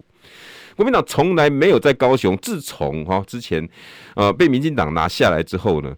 [0.77, 3.67] 国民党从来没有在高雄，自从哈之前，
[4.15, 5.93] 呃被民进党拿下来之后呢，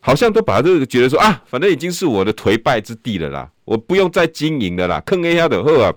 [0.00, 5.94] 好像都把这个觉得说啊，反正已经是我的颓败之地了啦，我不用再经营的啦，坑 A 下的后啊。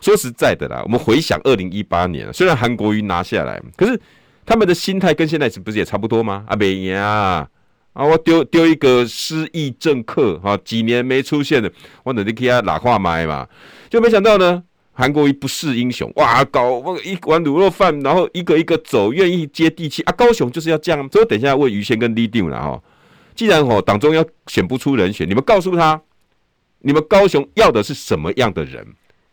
[0.00, 3.96] 说实在的啦，我们回想二零一八年，虽然韩国瑜拿下来，可是
[4.44, 6.44] 他们的心态跟现在是不是也差不多吗？
[6.48, 7.48] 啊，没呀，
[7.92, 11.70] 啊，我丢丢一个失意政客，哈，几年没出现的，
[12.02, 13.46] 我等于给他拉话麦嘛，
[13.88, 14.64] 就没想到呢。
[14.92, 20.12] 韩国瑜不是英雄哇，搞一碗卤肉饭，然后一个一个走，愿意接地气啊。
[20.12, 22.82] 高雄就是要这样，所以等一下问于谦跟李定了哈。
[23.34, 26.00] 既然吼党中央选不出人选，你们告诉他，
[26.80, 28.86] 你们高雄要的是什么样的人？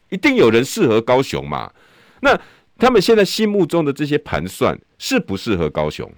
[0.10, 1.70] 一定有人适合高雄嘛？
[2.22, 2.40] 那
[2.78, 6.10] 他们现在心目中的这些盘算适不适合高雄？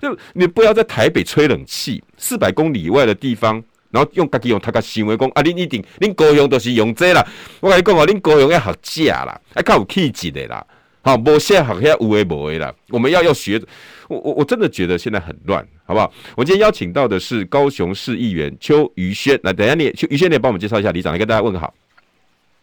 [0.00, 7.26] 就你不要在台北吹冷气，四百公里以外的地方，然后用家己用他个行为讲啊，恁一定恁高雄都是用这啦。
[7.60, 10.64] 我跟你讲哦，恁高雄要好假啦，还较有气质的啦，
[11.02, 12.72] 好，无些好像有为无为啦。
[12.88, 13.60] 我们要要学，
[14.08, 16.12] 我我我真的觉得现在很乱，好不好？
[16.36, 21.74] 我今天邀请到的是高雄市议员邱于轩，来，等下你邱于轩，你也帮我们介绍一下里长，来跟大家问个好。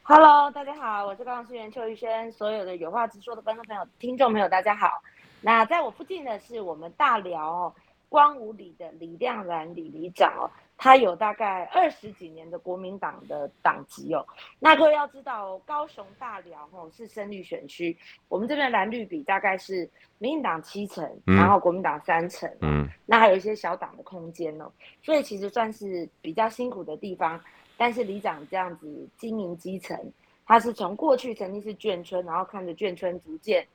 [0.03, 5.03] Hello，大家好，我是高雄市议员邱于轩，所有的有话直说的观众朋友、听众朋友，大家好。
[5.41, 7.75] 那在我附近的是我们大寮，
[8.07, 14.25] 光武里的李亮然李里长哦，他有大概二十几年的国民党的党籍哦。
[14.59, 17.97] 那各位要知道，高雄大寮哦是深绿选区，
[18.29, 27.41] 我们这边蓝绿比大概是民进党七成，然后国民党三成，嗯，那还有一些小党的空间哦，所以其实算是比较辛苦的地方。
[27.75, 29.99] 但是里长这样子经营基层，
[30.45, 33.65] 他是从过去曾经是眷村，然后看着眷村逐渐。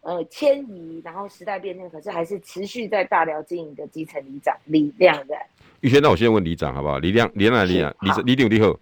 [0.00, 5.36] 呃，迁移，然后时代变迁，可是还是持续在大寮经营的基层里长李亮的。
[5.82, 7.00] 于轩，那我先问里长好不好？
[7.00, 8.78] 李亮，李亮，李亮，李李长你好，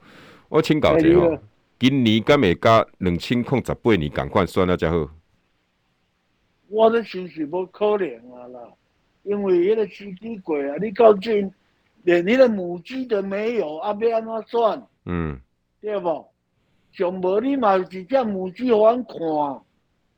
[0.50, 1.40] 我请教一下哦。
[1.78, 5.08] 今年敢会加两千零十八年，赶快算了才好。
[6.68, 8.60] 我的情绪无可能啊啦，
[9.22, 11.50] 因为迄个时机过啊，你究竟
[12.02, 14.86] 连你的母鸡都没有，啊，要安怎算？
[15.06, 15.40] 嗯，
[15.80, 16.26] 对不？
[16.92, 19.16] 上无你嘛一只母鸡还看。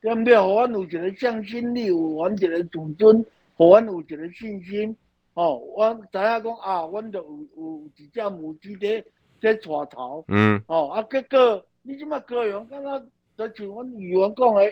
[0.01, 0.37] 对不对？
[0.37, 4.93] 互阮有一个向心力，有阮一个自尊，互阮有一个信心。
[5.33, 9.03] 哦，我知影讲啊，阮就有有一只母鸡在
[9.41, 10.23] 在带头。
[10.27, 10.61] 嗯。
[10.67, 12.99] 哦，啊，结果你即马高雄，刚刚
[13.37, 14.71] 就像阮语文讲的，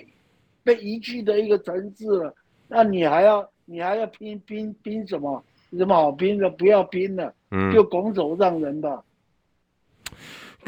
[0.63, 2.33] 被遗弃的一个城市了。
[2.67, 5.43] 那你还要你还要拼拼拼什么？
[5.71, 6.49] 有什么好拼的？
[6.49, 9.03] 不要拼了，嗯，就拱手让人吧。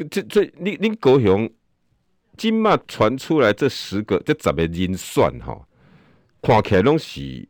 [0.09, 1.49] 这这，你你高雄。
[2.35, 5.67] 今嘛传出来这十个这十个人选吼，
[6.41, 7.47] 看起来拢是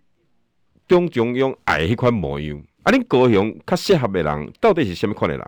[0.87, 2.61] 中中央爱迄款模样。
[2.83, 5.47] 啊，恁高雄较适合的人到底是什么款的人？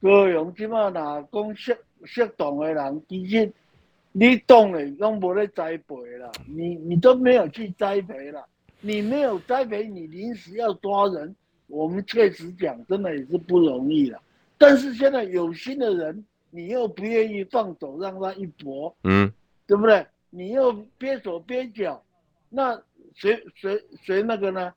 [0.00, 3.52] 高雄今嘛若讲适适当的人，其实
[4.12, 8.44] 你当然拢无咧栽培啦，你你都没有去栽培啦，
[8.80, 11.34] 你没有栽培，你临时要抓人，
[11.66, 14.18] 我们确实讲，真的也是不容易啦。
[14.56, 16.24] 但是现在有心的人。
[16.50, 19.30] 你又不愿意放手让他一搏，嗯，
[19.66, 20.06] 对不对？
[20.30, 22.02] 你又边手边脚，
[22.48, 22.74] 那
[23.14, 24.72] 谁谁谁那个呢？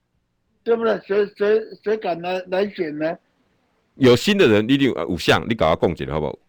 [0.63, 0.99] 对不对？
[1.05, 3.17] 谁谁谁敢来来选呢？
[3.95, 6.39] 有心的人，你就有像你搞个共解好不好？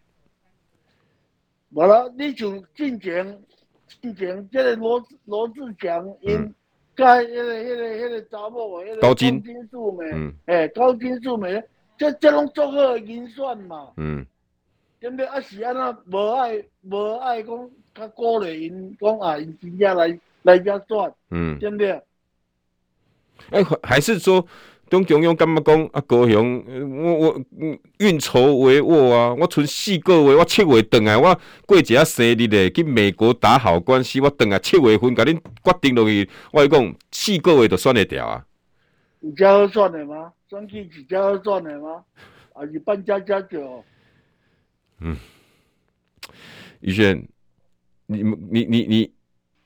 [1.71, 3.41] 完了，你就进前
[4.01, 6.53] 进前，这个罗罗志强因
[6.95, 11.63] 该迄个那个那个查某，那个高金素梅，嗯，哎，高金素梅，
[11.97, 14.25] 这这拢做好人选嘛，嗯。
[14.99, 15.25] 对不对？
[15.25, 21.91] 啊是安那无爱无爱讲较鼓励因讲啊，因真正来来遮转，嗯，对不对？
[23.49, 24.45] 哎、欸，还是说
[24.89, 26.01] 中共用干嘛讲啊？
[26.01, 26.63] 高雄，
[27.03, 27.41] 我我
[27.99, 29.33] 运筹帷幄啊！
[29.33, 38.45] 我存四个月，我七月转来，我过一下生日嘞，去美国打好关系，我转来七月份，甲恁决定落去，我讲四个月就算得掉啊？
[39.21, 40.33] 有遮好选的吗？
[40.49, 42.03] 选举是遮好选的吗？
[42.53, 43.83] 还是搬家家酒？
[44.99, 45.17] 嗯，
[46.81, 47.27] 于轩，
[48.07, 49.11] 你们你你你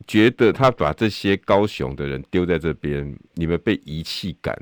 [0.08, 4.58] 觉得他把这些高雄的人丢在这边，你们被遗弃感？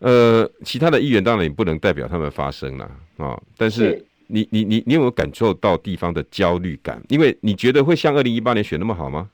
[0.00, 3.40] 呃，其他的议员当然也不能代表他们发声了啊。
[3.56, 7.02] 但是你你你你有没有感受到地方的焦虑感？
[7.08, 9.30] 因为你觉得会像二零一八年选那么好吗？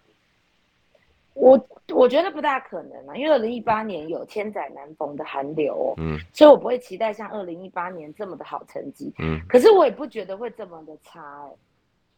[1.35, 1.67] 我。
[1.93, 11.57] 我觉得不大可能啊，因为二零一八年有千载难逢的寒流，哦，嗯，所以我不会期待像二零一八年这么的好成绩，嗯，可是我也不觉得会这么的差，欸，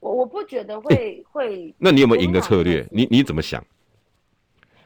[0.03, 1.75] 我我不觉得会，欸，会。
[1.79, 2.85] 那你有没有赢的策略？
[2.91, 3.65] 你你怎么想？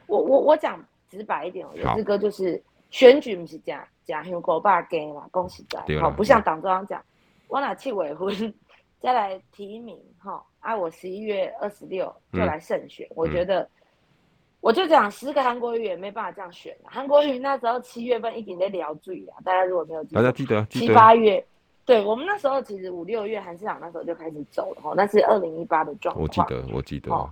[0.05, 7.03] 我我我讲直白一点，喔，有志哥就是选举不是假假香狗爸给嘛，恭喜在，好，不像党中央讲，
[7.47, 8.53] 我拿七尾婚
[8.99, 13.67] 再来提名哈，啊，我十一月二十六就来胜选，嗯，我觉得。
[14.59, 16.75] 我就讲十个韩国瑜也没办法这样选。
[16.83, 21.45] 韩国瑜那时候七月份一定在聊醉啊，大家如果没有记得，大家记得七八月，
[21.87, 26.23] 对我们那时候其实五六月韩市长那时候就开始走了哈，那是二零一八的状况。
[26.23, 27.11] 我记得，我记得。
[27.11, 27.29] 哦，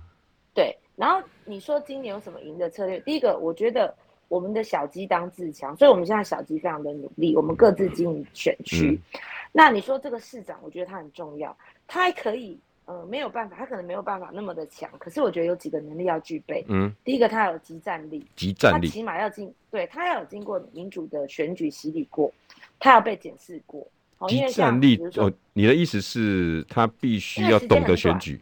[0.54, 0.76] 对。
[0.96, 2.98] 然后你说今年有什么赢的策略？
[3.00, 3.94] 第一个，我觉得
[4.28, 8.98] 我们的小鸡当自强，所以我们现在小鸡非常的努力，我们各自经营选区。
[9.12, 9.20] 嗯
[9.52, 16.62] 那你说这个市长，我觉得他很重要，他还可以，呃，没有办法，他可能没有办法那么的强，可是我觉得有几个能力要具备。
[16.68, 22.30] 嗯，第一个他有集战力，集战力，他起码要经，对他要有经过民主的选举洗礼过，
[22.78, 23.86] 他要被检视过。
[24.28, 28.40] 即战力哦，你的意思是，他必须要懂得选举，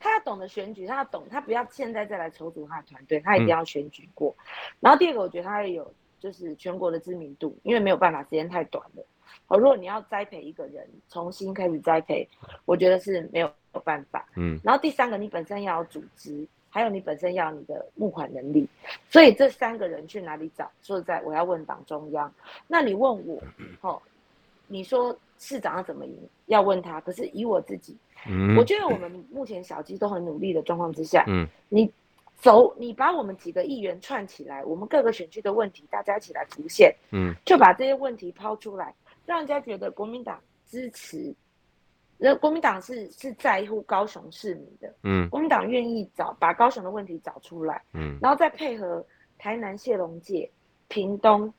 [0.00, 4.34] 他要懂得选举，他要懂，他不要现在再来筹组他的团队，他一定要选举过。
[4.38, 4.42] 嗯、
[4.80, 9.06] 然后第二个，我觉得他有就是全国的知名度，因为没有办法，时间太短了。
[9.46, 12.28] 哦，如果你要栽培一个人，重新开始栽培，
[12.64, 13.52] 我觉得是没有
[13.84, 14.26] 办法。
[14.34, 14.58] 嗯。
[14.64, 18.68] 然后第三个，你本身要有组织，还有你本身要有你的募款能力。
[19.08, 20.68] 所以这三个人去哪里找？
[20.82, 22.32] 说实在，我要问党中央。
[22.66, 23.40] 那你问我，
[23.82, 24.02] 哦。
[24.68, 26.28] 你说市长要怎么赢？
[26.46, 27.00] 要问他。
[27.00, 31.90] 可是以我自己，嗯，我觉得我们目前小鸡都很努力的状况之下，嗯，你
[32.36, 41.34] 走，你把我们几个议员串起来，我们各个选区的问题，大家一起来浮现，嗯，就把这些问题抛出来，让人家觉得国民党支持，
[42.18, 49.04] 那国民党是是在乎高雄市民的，嗯，国民党愿意找把高雄的问题找出来，嗯，然后再配合
[49.38, 50.50] 台南谢龙介、
[50.88, 51.52] 屏东。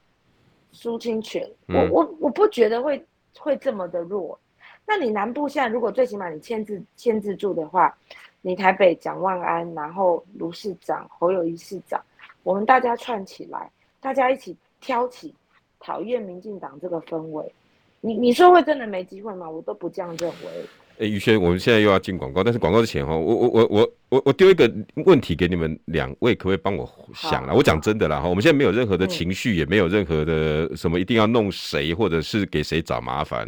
[0.72, 3.04] 苏清泉，我我我不觉得会
[3.38, 4.40] 会这么的弱。
[4.86, 7.96] 那你南部现在如果最起码你牵制牵制住的话，
[8.42, 12.02] 你台北蒋万安，然后卢市长、侯友谊市长，
[12.44, 15.34] 我们大家串起来，大家一起挑起
[15.80, 17.54] 讨厌民进党这个氛围，
[18.00, 19.50] 你你说会真的没机会吗？
[19.50, 20.66] 我都不这样认为。
[21.00, 24.72] 哎，宇轩，我们现在又要进广告，但是广告之前哈，我我我我我我丢一个
[25.06, 27.54] 问题给你们两位，可不可以帮我想了？
[27.54, 33.48] 我讲真的啦哈，我们现在没有任何的情绪，也没有任何的什么一定要弄谁，或者是给谁找麻烦。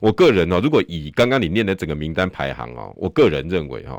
[0.00, 3.98] 我个人哦，如果以刚刚你念的整个名单排行哦，我个人认为哈，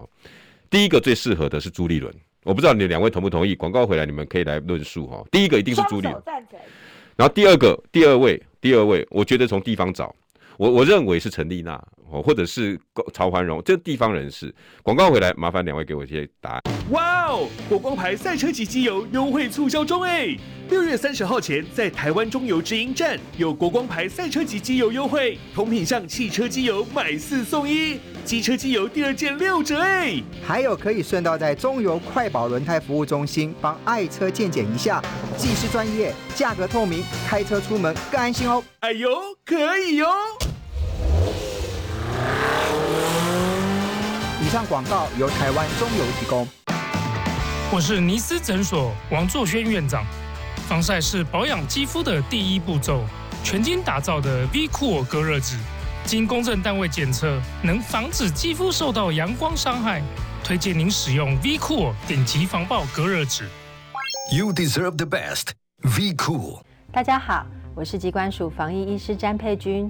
[0.70, 3.56] 第一个最适合的是朱立伦，我不知道你们两位同不同意？
[3.56, 5.24] 广告回来你们可以来论述哈。
[5.32, 6.22] 第一个一定是朱立伦，
[7.16, 10.16] 然后第二个第二位第二位，我觉得从地方找。
[10.58, 12.80] 我我认为是陈丽娜，哦，或者是
[13.12, 14.54] 曹环荣，这地方人士。
[14.84, 16.62] 广告回来，麻烦两位给我一些答案。
[16.92, 20.36] 哇哦，国光牌赛车级机油优惠促销中哎！
[20.70, 30.22] 六月三十号前，在台湾中油直营站有国光牌赛车级机油优惠，同品项汽车机油买四送一，机车机油第二件六折哎！
[30.46, 35.02] 还有可以顺道在中油快保轮胎服务中心帮爱车健检一下，
[35.36, 38.64] 技师专业，价格透明，开车出门更安心哦。
[38.82, 39.10] 哎呦，
[39.46, 40.53] 可以哟、哦！
[44.54, 46.48] 上广告由台湾中油提供。
[47.72, 50.06] 我是尼斯诊所王作轩院长。
[50.68, 53.04] 防晒是保养肌肤的第一步骤，
[53.44, 55.58] 全金打造的 V Cool 隔热纸，
[56.06, 60.04] 经公证单位检测，能防止肌肤受到阳光伤害。
[60.44, 63.50] 推荐您使用 V Cool 顶级防爆隔热纸。
[64.32, 65.48] You deserve the best.
[65.82, 66.62] V Cool。
[66.92, 69.90] 大家好，我是疾管署防疫医师詹佩君。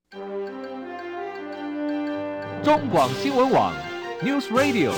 [2.63, 3.73] 中广新闻网
[4.21, 4.91] ，News Radio。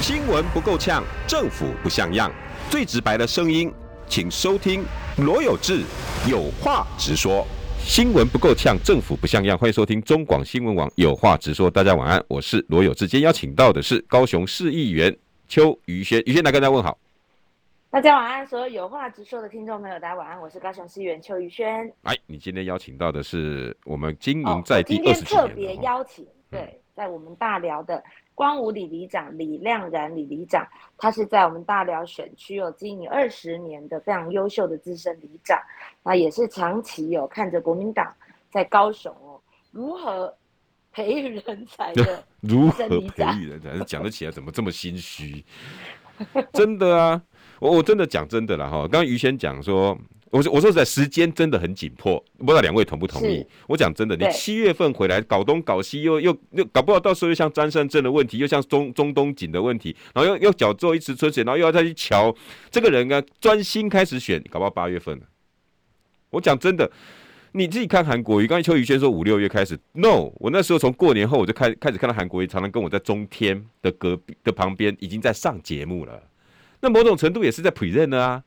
[0.00, 2.32] 新闻不够呛，政府不像样，
[2.70, 3.70] 最直白的声音，
[4.08, 4.82] 请收听
[5.18, 5.82] 罗有志
[6.26, 7.46] 有话直说。
[7.84, 11.70] 新闻不够呛，政府不像样，欢迎收听中广新闻网有话直说。
[11.70, 13.06] 大家晚安，我是罗有志。
[13.06, 15.14] 今天邀请到的是高雄市议员
[15.46, 16.96] 邱宇轩，宇轩来跟大家问好。
[17.90, 20.38] 大家晚安，所有有话直说的听众朋友，大家晚安。
[20.38, 21.90] 我是高雄市议员邱宇轩。
[22.02, 35.58] 哎，你今天邀请到的是我们经营在地二十几年、哦、今天特别邀请，对，在我们大寮的光武里里长李亮然李里长，他是在我们大寮选区有经营二十年的非常优秀的资深里长，
[36.02, 38.14] 那也是长期有看着国民党
[38.50, 40.36] 在高雄哦如何
[40.92, 45.42] 培育人才的 如何培育人才，讲得起来怎么这么心虚？
[46.52, 47.22] 真的啊。
[47.60, 49.98] 我我真的讲真的了哈，刚刚于轩讲说，
[50.30, 53.44] 我说我说实在时间真的很紧迫，不知道两位同不同意？
[53.66, 62.34] 我讲真的，你七月份回来搞东搞西，又又又搞不好到时候又像张善政的问题，又像中中东锦的问题，然后又又搅做一池春水，然后又要再去瞧
[62.70, 65.24] 这个人啊，专心开始选，搞不好八月份了。
[66.30, 66.90] 我讲真的，
[67.52, 76.22] 你自己看韩国瑜，刚才邱宇轩说五六月开始，no，我那时候从过年后我就开开始看到韩国瑜，常常跟我在中天的隔壁的旁边已经在上节目了。
[76.80, 78.42] 那某种程度也是在 present 啊，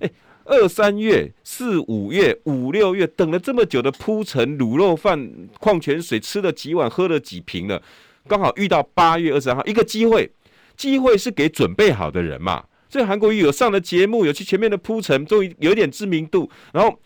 [0.00, 0.10] 哎，
[0.44, 5.30] 二三月、四五月、五六月，等了这么久的铺陈卤肉饭、
[5.60, 7.80] 矿泉水吃了几碗、喝了几瓶了，
[8.26, 10.30] 刚好遇到八月二十三号一个机会，
[10.76, 12.64] 机会是给准备好的人嘛。
[12.88, 16.98] 所以韩国瑜有上了节目，有去前面的铺陈，终于有点知名度，然后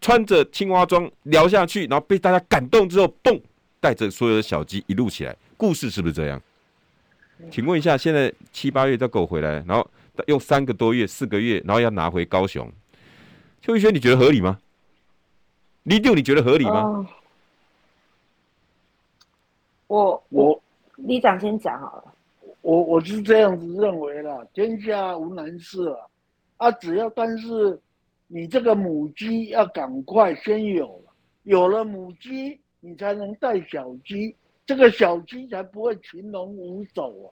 [0.00, 3.40] 穿着青蛙装聊下去，然后被大家感动之后，嘣，
[3.78, 5.36] 带着所有的小鸡一路起来。
[5.56, 6.40] 故事是不是这样？
[7.50, 9.88] 请问一下，现在七八月再狗回来，然后
[10.26, 12.70] 用三个多月、四个月，然后要拿回高雄，
[13.62, 14.58] 邱玉轩，你觉得合理吗？
[15.84, 16.82] 李六，你觉得合理吗？
[16.82, 17.06] 呃、
[19.86, 20.62] 我我
[20.96, 22.14] 李长先讲好了。
[22.60, 25.96] 我我是这样子认为的，天下无难事啊，
[26.58, 27.80] 啊，只要但是
[28.26, 31.02] 你这个母鸡要赶快先有，
[31.44, 37.26] 有了母鸡，你才能带小鸡，这个小鸡才不会群龙无首啊，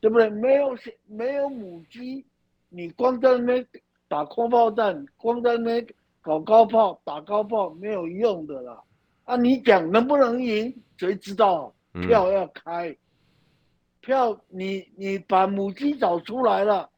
[0.00, 0.28] 对不对？
[0.30, 0.76] 没有
[1.06, 2.24] 没有母鸡，
[2.68, 3.66] 你光在那边
[4.08, 5.86] 打空炮弹，光在那边
[6.20, 8.80] 搞高炮打高炮没有用的啦，
[9.24, 11.72] 啊，你讲能不能赢，谁知道？
[11.92, 12.88] 票要开。
[12.90, 12.96] 嗯
[14.00, 16.88] 票你你把母鸡找出来了，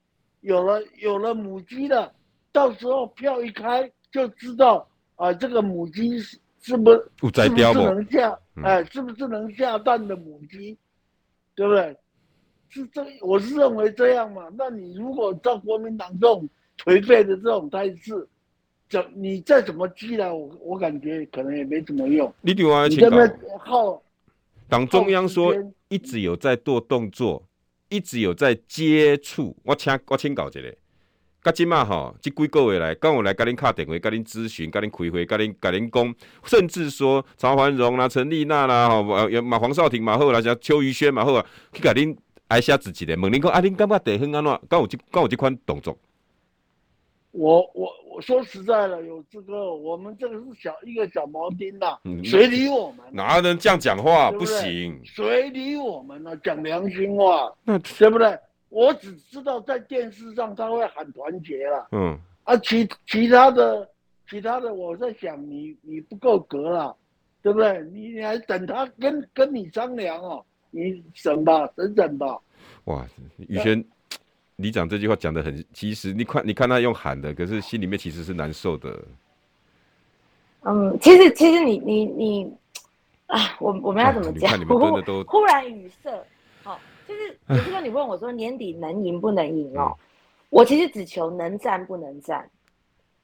[0.42, 2.12] 有了有了母鸡了，
[2.52, 4.86] 到时候票一开就知道
[5.16, 10.78] 啊，这个母鸡是是不是不是不是能下哎，是不是能下蛋的母鸡，
[11.56, 11.96] 对不对？
[12.70, 14.48] 是这我是认为这样嘛。
[14.56, 16.48] 那你如果照国民党这种
[16.78, 18.26] 颓废的这种态势，
[18.88, 22.32] 怎你再怎么激来，我我感觉可能也没怎么用。
[22.40, 23.06] 你另外请
[23.64, 24.02] 靠
[24.68, 25.54] 党中央说。
[25.90, 27.42] 一直有在做动作，
[27.88, 29.56] 一直有在接触。
[29.64, 30.60] 我请我请教一下，
[31.42, 36.14] 噶即嘛吼，即几个月来，刚我来跟您卡电话，跟您咨询，跟您开会，跟您跟您讲，
[36.44, 39.02] 甚至说曹环荣啦、陈丽娜啦，吼，
[39.42, 42.16] 马黄少廷嘛好啦，像邱宇轩嘛好啊，去跟您
[42.50, 44.60] 挨下自己的问您讲，啊，您感觉地方安怎？
[44.68, 45.96] 敢有这敢有这款动作。
[47.30, 53.06] 我我我说实在的，有这个，我们这个是小一个小毛丁呐，谁理我们？
[53.12, 54.32] 哪能这样讲话？
[54.32, 56.36] 不行，谁理我们呢？
[56.38, 58.36] 讲良心话，那对不对？
[58.68, 63.88] 我只知道在电视上他会喊团结了，嗯，啊，其其他的
[64.28, 66.96] 其他的，我在想你你不够格了，
[67.42, 67.80] 对不对？
[67.92, 72.38] 你你还等他跟跟你商量哦，你省吧，等等吧。
[72.84, 73.06] 哇，
[73.36, 73.84] 宇轩。
[74.62, 79.02] 你讲这句话讲的很，其实你看，你看他用喊的，可是心里面其实是难受的。
[80.64, 82.52] 嗯，其实其实你你你，
[83.28, 84.34] 啊，我我们要怎么讲？
[84.34, 86.10] 你看你们真的都忽然语塞。
[86.62, 90.04] 好、哦，就是有时候你问我说年底能赢不能赢哦、嗯，
[90.50, 92.46] 我其实只求能战不能战。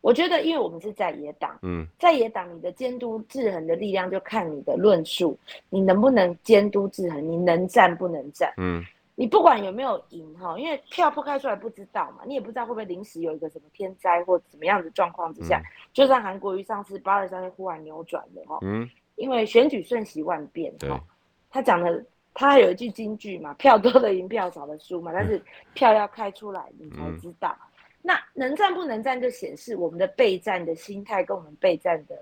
[0.01, 5.39] 我觉得，因为我们是在野党，嗯，在野党你的监督制衡的力量就看你的论述，
[5.69, 8.85] 你能不能监督制衡，你能战不能战，嗯。
[9.19, 21.03] 你不管有没有赢哈，因为票不开出来不知道嘛，你也不知道会不会临时有一个什么天灾或怎么样的状况之下，嗯、就算韩国瑜上次八二三忽然扭转的哈，嗯，因为选举瞬息万变哈，
[21.51, 25.43] 他讲的他还有一句金句嘛，票多的赢，票少的输嘛，但是
[25.73, 27.73] 票要开出来你才知道，嗯、
[28.07, 32.17] 那能战不能战就显示我们的备战的心态跟我们备战的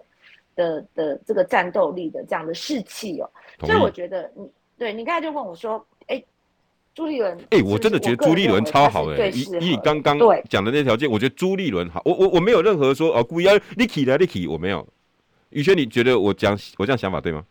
[0.55, 3.31] 的的这个战斗力的这样的士气哦，
[3.61, 5.87] 所以我觉得你对你刚才就问我说。
[6.07, 6.23] 哎
[6.95, 9.31] 朱立伦，哎、欸，我真的觉得朱立伦超好哎、欸！
[9.31, 10.17] 以以你刚刚
[10.49, 12.01] 讲的那条件，我觉得朱立伦好。
[12.05, 14.87] 我我我没有任何说哦，故意要你起来你起，我没有。
[15.51, 17.45] 宇轩，你觉得我讲我这样想法对吗？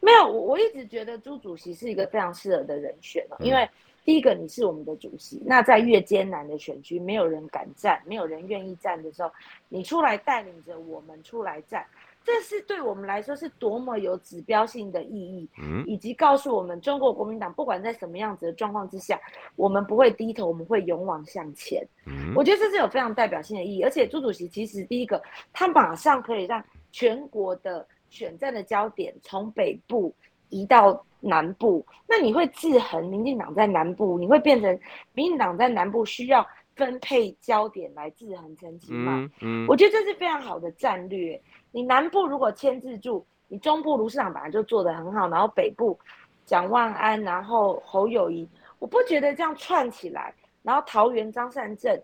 [0.00, 3.66] 没有，我我一直觉得朱主席是一个非常适合的人选、嗯、因为
[4.04, 9.30] 第一个你是我们的主席，那在越艰难的选区，没有人敢站，没有人愿意站的时候，
[9.68, 11.84] 你出来带领着我们出来站。
[12.22, 19.18] 这是对我们来说是多么有指标性的意义，嗯，以及告诉我们中国国民党不管在什么样子的状况之下，
[19.56, 21.82] 我们不会低头，我们会勇往向前。
[22.06, 23.82] 嗯，我觉得这是有非常代表性的意义。
[23.82, 25.20] 而且朱主席其实第一个，
[25.50, 30.14] 他马上可以让全国的选战的焦点从北部
[30.50, 34.78] 移到南部，那你会制衡民进党在南部，你会变成
[35.14, 36.46] 民进党在南部需要
[36.76, 39.12] 分配焦点来制衡陈其迈。
[39.12, 41.40] 嗯，嗯，我觉得这是非常好的战略。
[41.72, 45.98] 你南部如果牵制住，你中部卢市长本来就做得很好，然后北部
[46.46, 48.48] 蒋万安，然后侯友谊，
[48.78, 52.00] 我不觉得这样串起来，然后桃园张善政，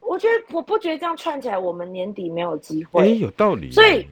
[0.00, 3.02] 我觉得我不觉得这样串起来，我们年底没有机会。
[3.02, 3.70] 哎，有道理。
[3.72, 4.06] 所以，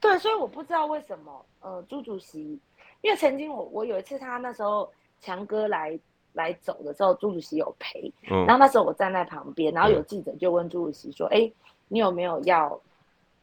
[0.00, 2.58] 对，所以我不知道为什么，呃，朱主席，
[3.04, 4.90] 因为曾经我我有一次他那时候
[5.20, 5.96] 强哥来
[6.32, 11.52] 来走的时候，朱主席有陪，嗯，然后那时候我站在旁边，然后有记者就问朱主席说，哎，嗯，
[11.88, 12.80] 你有没有要？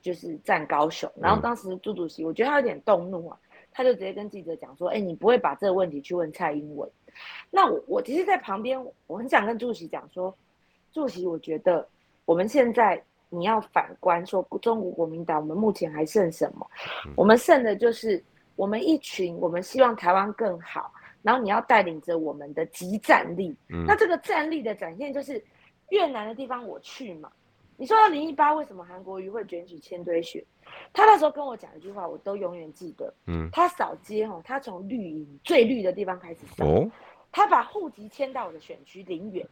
[0.04, 3.38] 就是站高雄，然后当时朱主席，我觉得他有点动怒啊，
[3.72, 6.90] 他就直接跟记者讲说：“哎，你不会把这个问题去问蔡英文？”
[7.52, 10.36] 那我我其实，在旁边，我很想跟朱主席讲说
[10.92, 11.88] ：“朱主席，我觉得
[12.26, 13.00] 我们现在
[13.30, 16.66] 你要反观说，中国国民党我们目前还剩什么？
[17.16, 18.24] 我们剩的就是
[18.62, 20.94] 我们一群，我们希望台湾更好，
[21.24, 23.56] 然后你要带领着我们的集战力。
[23.70, 25.44] 嗯、那这个战力的展现就是
[25.90, 27.32] 越南的地方我去嘛。
[27.76, 30.46] 你说到零一八，为什么韩国瑜会卷起千堆雪？
[30.94, 33.12] 他那时候跟我讲一句话，我都永远记得。
[33.26, 36.64] 嗯，他扫街哦，他从绿营最绿的地方开始扫。
[36.64, 36.88] 哦，
[37.32, 39.44] 他把户籍迁到我的选区林园。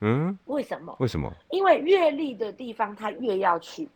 [0.00, 0.96] 嗯，为什么？
[0.98, 1.32] 为什么？
[1.50, 3.88] 因为越绿的地方他越要去，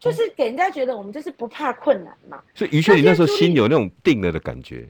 [0.00, 2.42] 就是给人家觉得我们就是不怕困难嘛。
[2.52, 4.88] 所以于轩，你那时候心有那种定了的感觉。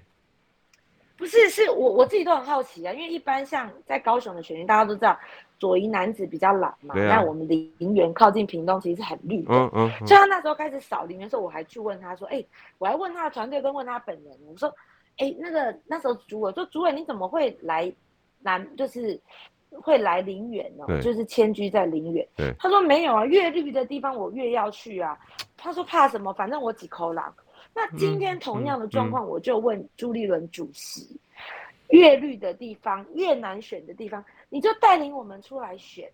[1.19, 5.19] 不是，是我我自己都很好奇啊，因为一般像在高雄的选区，大家都知道。
[5.59, 9.53] 左营男子比较蓝嘛，那、啊、我们林园靠近屏东，其实是很绿的。
[9.53, 9.91] 嗯嗯。
[10.07, 12.49] 所以他那时候开始扫林园的时候，我还去问他说：“哎、欸，
[12.79, 14.71] 我还问他的团队跟问他本人，我说：
[15.19, 17.93] 哎、欸，那个那时候主委说，主委你怎么会来
[18.41, 19.21] 南，就是
[19.79, 20.85] 会来林园呢？
[21.01, 22.27] 就是迁居在林园。
[22.59, 25.19] 他说没有啊，越绿的地方我越要去啊。
[25.57, 26.33] 他说怕什么？
[26.33, 27.35] 反正我几口狼。
[27.73, 31.21] 那今天同样的状况，我就问朱立伦主席。
[31.91, 36.11] 越绿的地方，越难选的地方，你就带领我们出来选。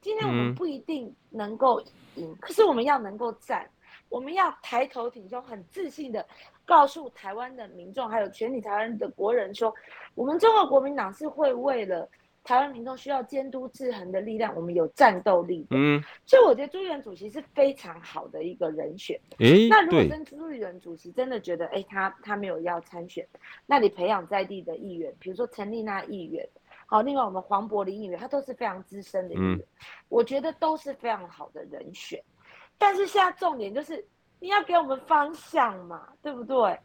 [0.00, 3.68] 今天我们不一定能够赢，嗯、可是我们要能够站，
[4.08, 6.26] 我们要抬头挺胸，很自信的
[6.64, 9.74] 告诉台湾的民众，还有全体台湾的国人说，
[10.14, 12.08] 我们中国国民党是会为了。
[12.44, 15.68] 台湾民众需要监督制衡的力量，我们有战斗力的。
[15.70, 19.18] 嗯，所以我觉得朱立伦主席是非常好的一个人选。
[19.38, 23.26] 诶，那如果跟朱立伦主席真的觉得，哎，他他没有要参选，
[23.64, 26.46] 那你培养在地的议员，比如说陈丽娜议员，
[26.84, 29.64] 好，另外我们黄柏林议员，他都是非常资深的议员，嗯，
[30.10, 32.22] 我觉得都是非常好的人选。
[32.76, 34.04] 但是现在重点就是
[34.38, 36.78] 你要给我们方向嘛，对不对？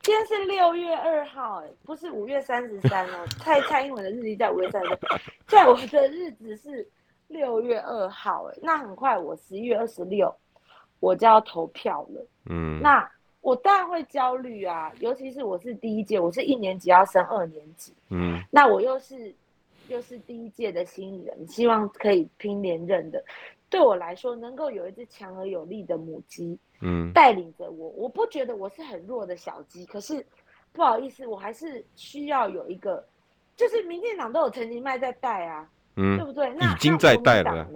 [0.00, 3.26] 今天是六月二号，哎，不是五月三十三哦。
[3.38, 6.88] 蔡蔡英文的日历在五月三十三，在我的日子是
[7.28, 10.34] 六月二号，哎，那很快我十一月二十六
[10.98, 12.26] 我就要投票了。
[12.50, 13.08] 嗯，那
[13.42, 17.94] 我当然会焦虑啊，尤其是我是第一届，我是一年级要升二年级。
[18.10, 19.32] 嗯，那我又是
[19.88, 23.22] 又是第一届的新人，希望可以拼连任的。
[23.72, 29.86] 对我来说，能够有一只强而有力的母鸡，嗯，带领着我，我不觉得我是很弱的小鸡。
[29.86, 30.24] 可是，
[30.74, 33.02] 不好意思，我还是需要有一个，
[33.56, 35.66] 就是民进党都有陈其迈在带啊，
[35.96, 36.52] 嗯，对不对？
[36.52, 37.66] 那已经在带了，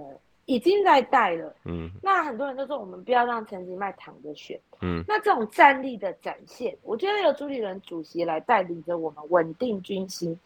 [0.45, 1.91] 已经在带了，嗯。
[2.03, 5.03] 那很多人都说，我们不要让陈其迈躺着选，嗯。
[5.09, 10.39] 那这种战力的展现，我觉得有朱立伦主席来带领着我们稳定军心，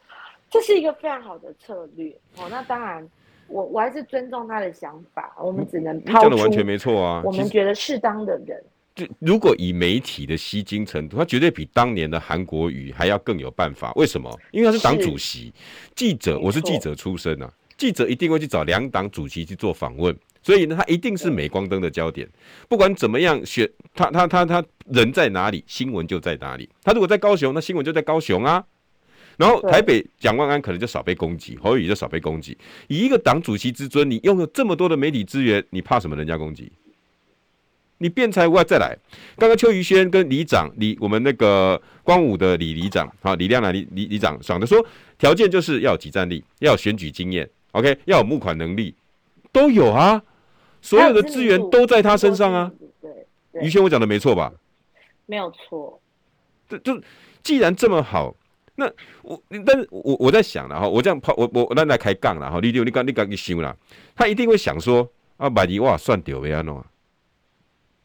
[0.49, 2.47] 这是一个非常好的策略哦。
[2.49, 3.11] 那当然。
[3.51, 6.29] 我我还是尊重他的想法，我们只能抛出。
[6.29, 7.21] 讲的完全没错啊。
[7.25, 8.63] 我们觉得适当的人，
[8.95, 13.93] 就如果以媒体的吸睛程度，他绝对比当年的韩国瑜还要更有办法。
[13.97, 14.31] 为什么？
[14.53, 15.53] 因为他是党主席，
[15.95, 22.29] 记者，我是记者出身啊，记者一定会去找两党主席去做访问，所以呢，他一定是镁光灯的焦点。
[22.69, 26.69] 不管怎么样选，他他他他人在哪里，新闻就在哪里。
[26.83, 28.65] 他如果在高雄，那新闻就在高雄啊。
[29.41, 32.55] 然后台北蒋万安可能就少被攻击，侯友宜就少被攻击。
[32.89, 36.71] 以一个党主席之尊，你拥有这么多的媒体资源，你怕什么人家攻击？
[37.97, 38.95] 你变才无碍再来。
[39.39, 44.85] 刚刚邱于轩跟李长李我们那个光武的李李长好，李亮来李李李长爽的说，
[45.17, 48.95] 条件就是要有即战力，要有选举经验，OK，要有募款能力，
[49.51, 50.23] 都有啊，
[50.83, 52.71] 所有的资源都在他身上啊。
[53.01, 53.11] 对，
[53.63, 54.53] 于轩我讲的没错吧？
[55.25, 55.99] 没有错。
[56.69, 57.01] 这就
[57.43, 58.37] 既然这么好。
[58.77, 58.91] 那
[59.23, 63.77] 我，但是我我在想了哈，我这样抛我我咱来开杠了哈，你就你刚你刚你想了，
[64.15, 65.07] 他一定会想说
[65.37, 66.75] 啊，万一我算掉要安怎？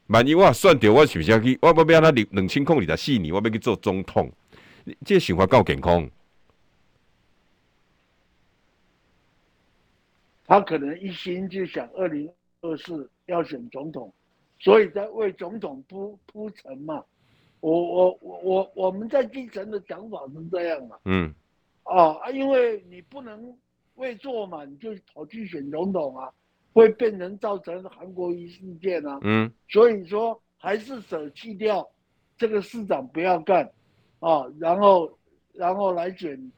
[0.07, 1.57] 万一我算掉，我是不是要去？
[1.61, 4.31] 我我要让他两两千空二十四年，我要去做总统，
[5.05, 6.09] 这想法够健康。
[10.45, 12.29] 他可能一心就想二零
[12.61, 14.13] 二四要选总统，
[14.59, 17.03] 所以在为总统铺铺陈嘛。
[17.65, 21.33] 我我我我我们在基层的想法是这样嘛，嗯，
[21.85, 23.57] 哦啊，因为你不能
[23.95, 26.31] 未做嘛，你就跑去选总统啊，
[26.73, 31.89] 会变成造成韩国瑜事件啊，嗯，所以说还是舍弃掉
[32.37, 33.67] 这个市长不要干，
[34.19, 35.11] 啊，然后
[35.51, 36.51] 然后来选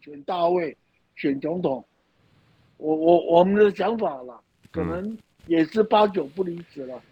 [0.00, 0.76] 选大卫
[1.16, 1.84] 选总统，
[2.76, 4.40] 我我我们的想法啦，
[4.70, 7.02] 可能也是八九不离十了，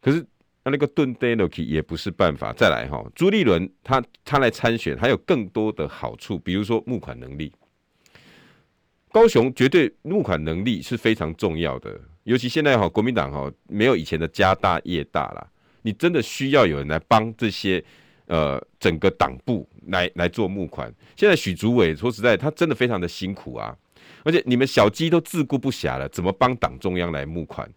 [0.00, 0.26] 可是。
[0.66, 2.52] 那那个盾呆落去也不是办法。
[2.52, 7.52] 再来哈，朱立伦他他来参选，还有更多的好处，比如说募款能力。
[9.12, 15.48] 高雄绝对募款能力是非常重要的，尤其现在哈，国民党哈没有以前的家大业大了，
[15.82, 17.82] 你真的需要有人来帮这些
[18.26, 20.92] 呃整个党部来来做募款。
[21.14, 23.74] 现在许主委说实在，他真的非常的辛苦啊，
[24.24, 27.70] 而且你们小鸡都自顾不暇了，怎么帮党中央来募款？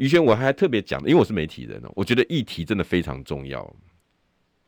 [0.00, 3.70] 于轩，我还特别讲，因为我是媒体人哦，我觉得议题真的非常重要，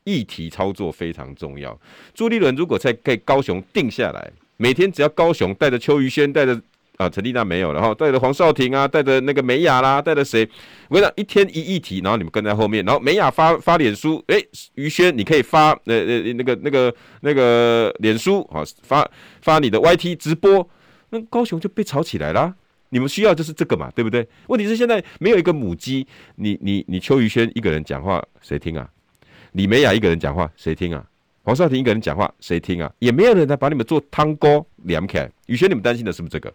[0.05, 1.79] 议题操作非常重要。
[2.15, 6.61] 朱立伦如果在给高雄定下来，每天只要高雄带着邱于轩，带着。
[6.99, 10.47] 啊，陈丽娜没有，然后带着黄少廷啊，带着那个美雅啦，带着谁？
[10.89, 14.37] 我跟你讲，一天一议题，然后你们跟在后面，然后美雅发发脸书，哎、
[14.75, 19.11] 于轩你可以发呃呃那个那个那个脸书啊，发
[19.41, 20.69] 发你的 YT 直播，
[21.09, 22.55] 那高雄就被炒起来了。
[22.93, 24.29] 你们需要就是这个嘛，对不对？
[24.49, 28.87] 问题是现在没有一个母鸡，你你你邱于轩一个人讲话谁听啊？
[29.53, 31.03] 李美雅一个人讲话谁听啊？
[31.43, 32.93] 黄少廷一个人讲话谁听啊？
[32.99, 35.31] 也没有人来把你们做汤锅连起来。
[35.47, 36.53] 宇轩，你们担心的是不是这个？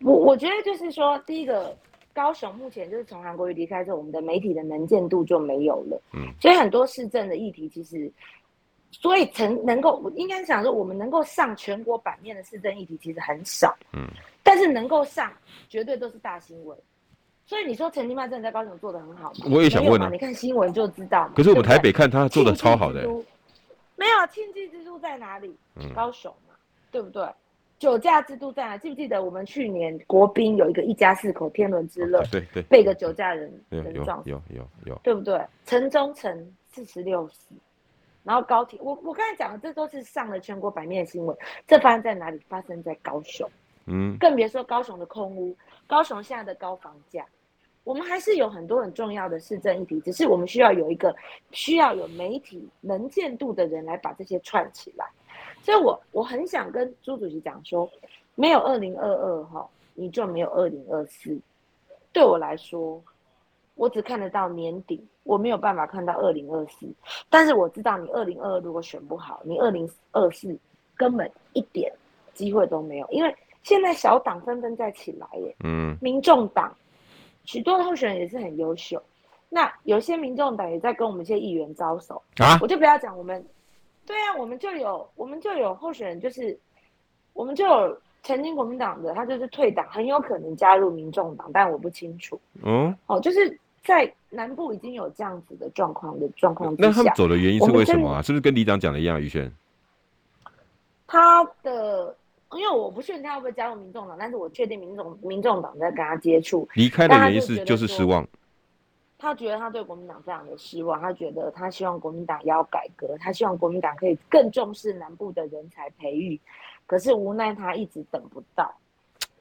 [0.00, 1.76] 我我觉得就是说，第一个，
[2.14, 6.00] 高雄目前就是从韩国瑜离开之后，我们的媒体的能见度就没有了。
[6.14, 8.10] 嗯，所以很多市政的议题，其实，
[8.90, 13.76] 所以曾能够，我应该想说，我们能够上全国版面的市政议题其实很少。
[13.92, 14.08] 嗯，
[14.42, 15.32] 但是能够上，
[15.68, 16.76] 绝对都是大新闻。
[17.46, 19.46] 所以你说陈其迈真的在高雄做的很好吗？
[19.50, 21.32] 我也想问啊，你看新闻就知道嘛。
[21.36, 23.02] 可是我们台北看他做的超好的。
[23.96, 25.54] 没有庆忌之都在哪里？
[25.76, 26.54] 嗯，高雄嘛，
[26.90, 27.28] 对不对？
[27.78, 28.76] 酒驾制度在哪？
[28.78, 35.40] 记不记得我们去年国宾有一个一家四口天伦之乐，对对，被个酒驾人人撞，有有有，对不对？
[35.64, 37.54] 城中城四十六死，
[38.22, 41.36] 然后高铁，我我刚才讲的这都是上了全国版面的新闻，
[41.66, 42.38] 这发生在哪里？
[42.48, 43.48] 发生在高雄，
[44.18, 47.26] 更别说高雄的空屋，高雄现在的高房价，
[47.84, 51.14] 我们还是有很多很重要的市政议题，只是我们需要有一个
[51.50, 55.06] 需要有媒体能见度的人来把这些串起来。
[55.62, 57.90] 所以我，我我很想跟朱主席讲说，
[58.34, 61.38] 没有二零二二哈，你就没有二零二四。
[62.12, 63.02] 对我来说，
[63.74, 66.86] 我只看得到年底，我没有办法看到二零二四。
[67.28, 70.58] 但是我知道，你二零二二如果选不好，你二零二四
[70.96, 71.92] 根本一点
[72.34, 73.06] 机会都没有。
[73.10, 76.74] 因为现在小党纷纷在起来耶，嗯，民众党
[77.44, 79.02] 许多候选人也是很优秀，
[79.48, 83.44] 那有些民众党也在跟我们一些议员招手啊，我就不要讲我们。
[84.06, 86.58] 对啊，我们就有我们就有候选人，就是
[87.32, 92.40] 我们就有曾经国民党的，他就是退党，很有可能加入民众党，但我不清楚。
[92.64, 98.20] 嗯，哦，就是在南部已经有这样子的状况的状况，那他们走的原因是为什么啊？
[98.20, 99.20] 是不是跟李长讲的一样？
[99.20, 99.52] 于轩，
[101.06, 102.16] 他的，
[102.52, 106.68] 因为我不确定他会不会加入民众党，但是我确定民众民众党在跟他接触。
[106.74, 108.26] 离开的原因是就是失望。
[109.18, 116.40] 他觉得他对国民党非常的失望，他觉得他希望国民党也要改革，他希望国民党可以更重视南部的人才培育，
[116.86, 118.74] 可是无奈他一直等不到。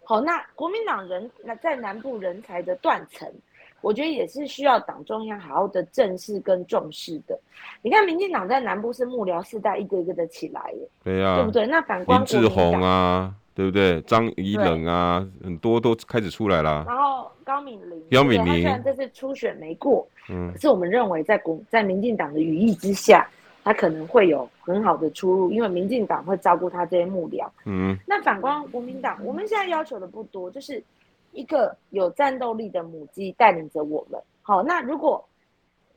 [0.03, 3.31] 好，那国民党人那在南部人才的断层，
[3.81, 7.39] 我觉得也是需要党中央好好的正视跟重视的。
[7.81, 11.65] 你看，民进党在南部是幕僚世代一个一个的起来耶，对呀、啊，对不对？
[11.67, 13.33] 那反观林志宏啊。
[13.55, 13.99] 对不对？
[14.03, 16.85] 张宜冷啊，很多都开始出来了。
[16.87, 23.29] 然后高敏玲，高敏玲，他虽然这次初选没过，嗯，可是我们认为在国在民进党的羽翼之下，
[23.61, 27.45] 他可能会有很好的出路，因为民进党会照顾他这些幕僚。
[27.65, 30.81] 嗯，那反观国民党，我们现在要求的不多，就是
[31.31, 34.21] 一个有战斗力的母鸡带领着我们。
[34.41, 35.23] 好，那如果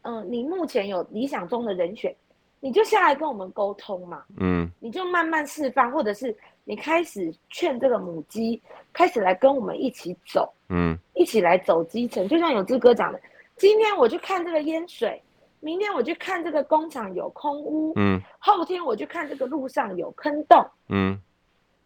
[0.02, 2.14] 嗯、呃，你目前有理想中的人选，
[2.60, 4.22] 你就下来跟我们沟通嘛。
[4.38, 6.36] 嗯，你就慢慢释放，或者是。
[6.64, 8.62] 你开始劝这个母鸡，
[8.92, 12.28] 开始来跟我们一起走，嗯，一起来走基层。
[12.28, 13.20] 就像有志哥讲的，
[13.56, 15.20] 今天我去看这个淹水，
[15.58, 21.18] 明天我去看这个工厂有空屋，嗯，后天我去看这个路上有坑洞，嗯，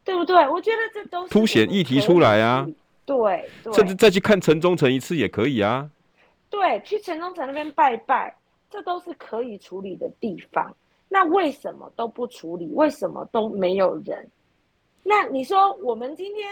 [0.05, 0.47] 对不对？
[0.47, 2.69] 我觉得这都是凸显议题出来啊，
[3.07, 5.89] 对，对，甚至再去看城中城一次也可以啊，
[6.51, 8.37] 对，去城中城那边拜拜，
[8.69, 10.77] 这都是可以处理的地方。
[11.09, 12.67] 那为什么都不处理？
[12.75, 14.29] 为什么都没有人？
[15.05, 16.45] 那你说我们今天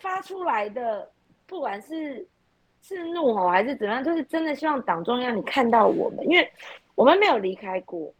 [0.00, 1.08] 发出来的，
[1.46, 2.26] 不管是
[2.82, 6.50] 是怒吼还是怎么样，就是真的希望党中央你看到我们，因为
[6.96, 8.12] 我们没有离开过。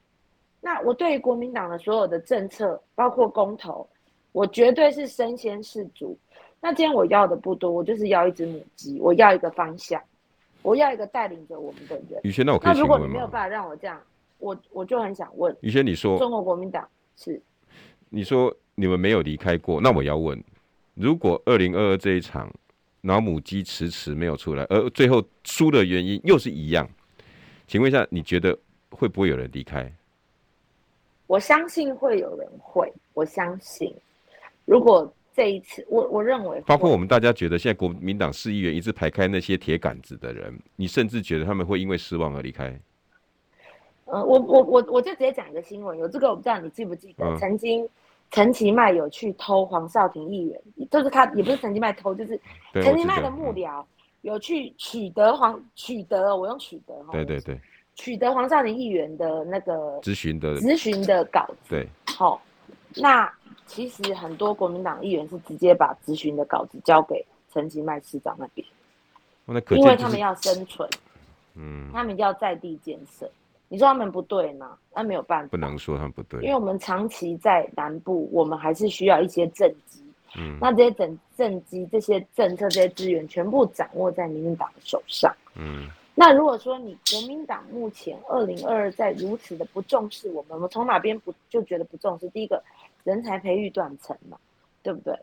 [0.61, 3.89] 那我对于国民党的所有的政策，包括公投，
[4.31, 6.17] 我绝对是身先士卒。
[6.61, 10.03] 那今天我要的不多，我就是要一只母鸡，我要一个方向，
[10.63, 12.21] 我要一个带领着我们的人。
[12.25, 14.01] 宇轩，那我可以如果你没有办法让我这样，
[14.39, 17.41] 我我就很想问宇轩，你说中国国民党是？
[18.09, 18.55] 你说。
[18.81, 20.41] 你们没有离开过，那我要问：
[20.95, 22.49] 如果二零二二这一场，
[23.01, 26.89] 老母鸡迟迟没有出来，而最后输的原因又是一样，
[27.67, 28.57] 请问一下，你觉得
[28.91, 29.93] 会不会有人离开？
[31.27, 33.93] 我相信会有人会，我相信，
[34.65, 42.77] 如果这一次，我我认为，包括我们大家觉得，现在国民党市议员一直排开那些铁杆子的人，你甚至觉得他们会因为失望而离开？
[44.07, 47.89] 呃，我我我我就直接讲一个新闻，有这个我不知道你记不记得，嗯、曾经。
[48.31, 50.61] 陈其迈有去偷黄少廷议员，
[50.91, 52.39] 就是他也不是陈其迈偷，就是
[52.75, 53.83] 陈其迈的幕僚
[54.21, 57.13] 有去取得黄取得，我用取得哈。
[57.13, 57.59] 对对对。
[57.95, 61.71] 取得黄少廷议员的那个咨询的咨询的稿子。
[61.71, 61.89] 对。
[62.05, 62.41] 好、哦，
[62.97, 63.33] 那
[63.67, 68.67] 其实很多国民党议员是直接把咨询的稿子交给陈其迈市长那边，
[69.45, 70.89] 那可因为他们要生存，
[71.55, 73.31] 嗯，他们要在地建设。
[73.71, 74.79] 你说他们不对吗？
[74.95, 80.03] 那没有办法，不能说他们不对，因为我们长期在南部，我们还是需要一些政绩。
[80.39, 85.31] 嗯，那这些政政绩、这些政策、这些资源，全部掌握在民进党的手上。
[85.55, 92.27] 嗯，那如果说你国民党目前二零二二在如此的不重视我们，我们从哪边不就觉得不重视？
[92.31, 92.63] 第一个，
[93.09, 94.37] 人才培育断层嘛，
[94.83, 95.19] 对不对？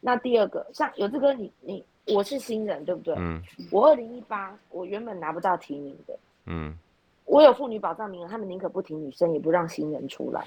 [0.00, 3.14] 那第二个，像有这个你你我是新人，对不对？
[3.16, 3.40] 嗯，
[3.70, 6.76] 我二零一八我原本拿不到提名的，嗯。
[7.24, 10.42] 我有妇女保障名额，他们宁可不提女生，也不让新人出来。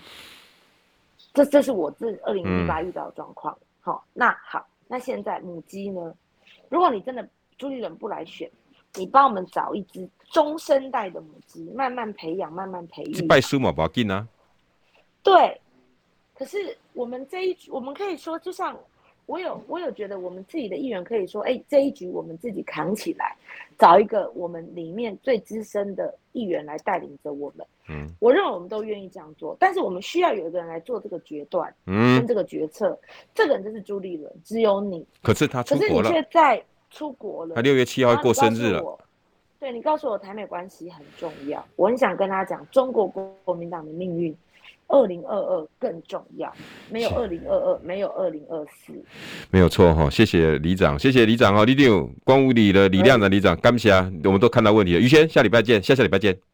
[1.31, 3.55] 这这是我自二零一八遇到的状况。
[3.81, 6.11] 好、嗯哦，那好，那现在母鸡呢？
[6.69, 8.49] 如果你真的朱立伦不来选，
[8.95, 13.27] 你帮我们找一只中生代的母鸡，慢慢培养，慢慢培育。
[13.27, 14.27] 拜师嘛，不要紧啊。
[15.21, 15.61] 对，
[16.41, 18.75] 可是我们这一局，我们可以说，就像。
[19.27, 23.33] 我有，我有觉得我们自己的议员可以说，哎，这一局我们自己扛起来，
[23.77, 27.65] 找一个我们里面最资深的议员来带领着我们。
[27.87, 32.99] 嗯，我认为我们都愿意这样做，但是我们需要有一个人来做这个决断，嗯，跟这个决策。
[33.33, 35.05] 这个人就是朱立伦，只有你。
[35.21, 37.55] 可是他出国了，可是你却在出国了。
[37.55, 38.97] 他六月七号过生日了。
[39.59, 44.35] 对，你告诉我，台美关系很重要，我很想跟他讲，中国国民党的命运。
[44.91, 46.53] 二零二二更重要，
[46.89, 48.93] 没有二零二二，没有二零二四，
[49.49, 50.09] 没有错哈。
[50.09, 53.91] 谢谢李长，谢谢李长哦，李长，光武里的李亮的李长，感谢，
[54.25, 54.99] 我们都看到问题了。
[54.99, 56.50] 于谦，下礼拜见，下下礼拜见。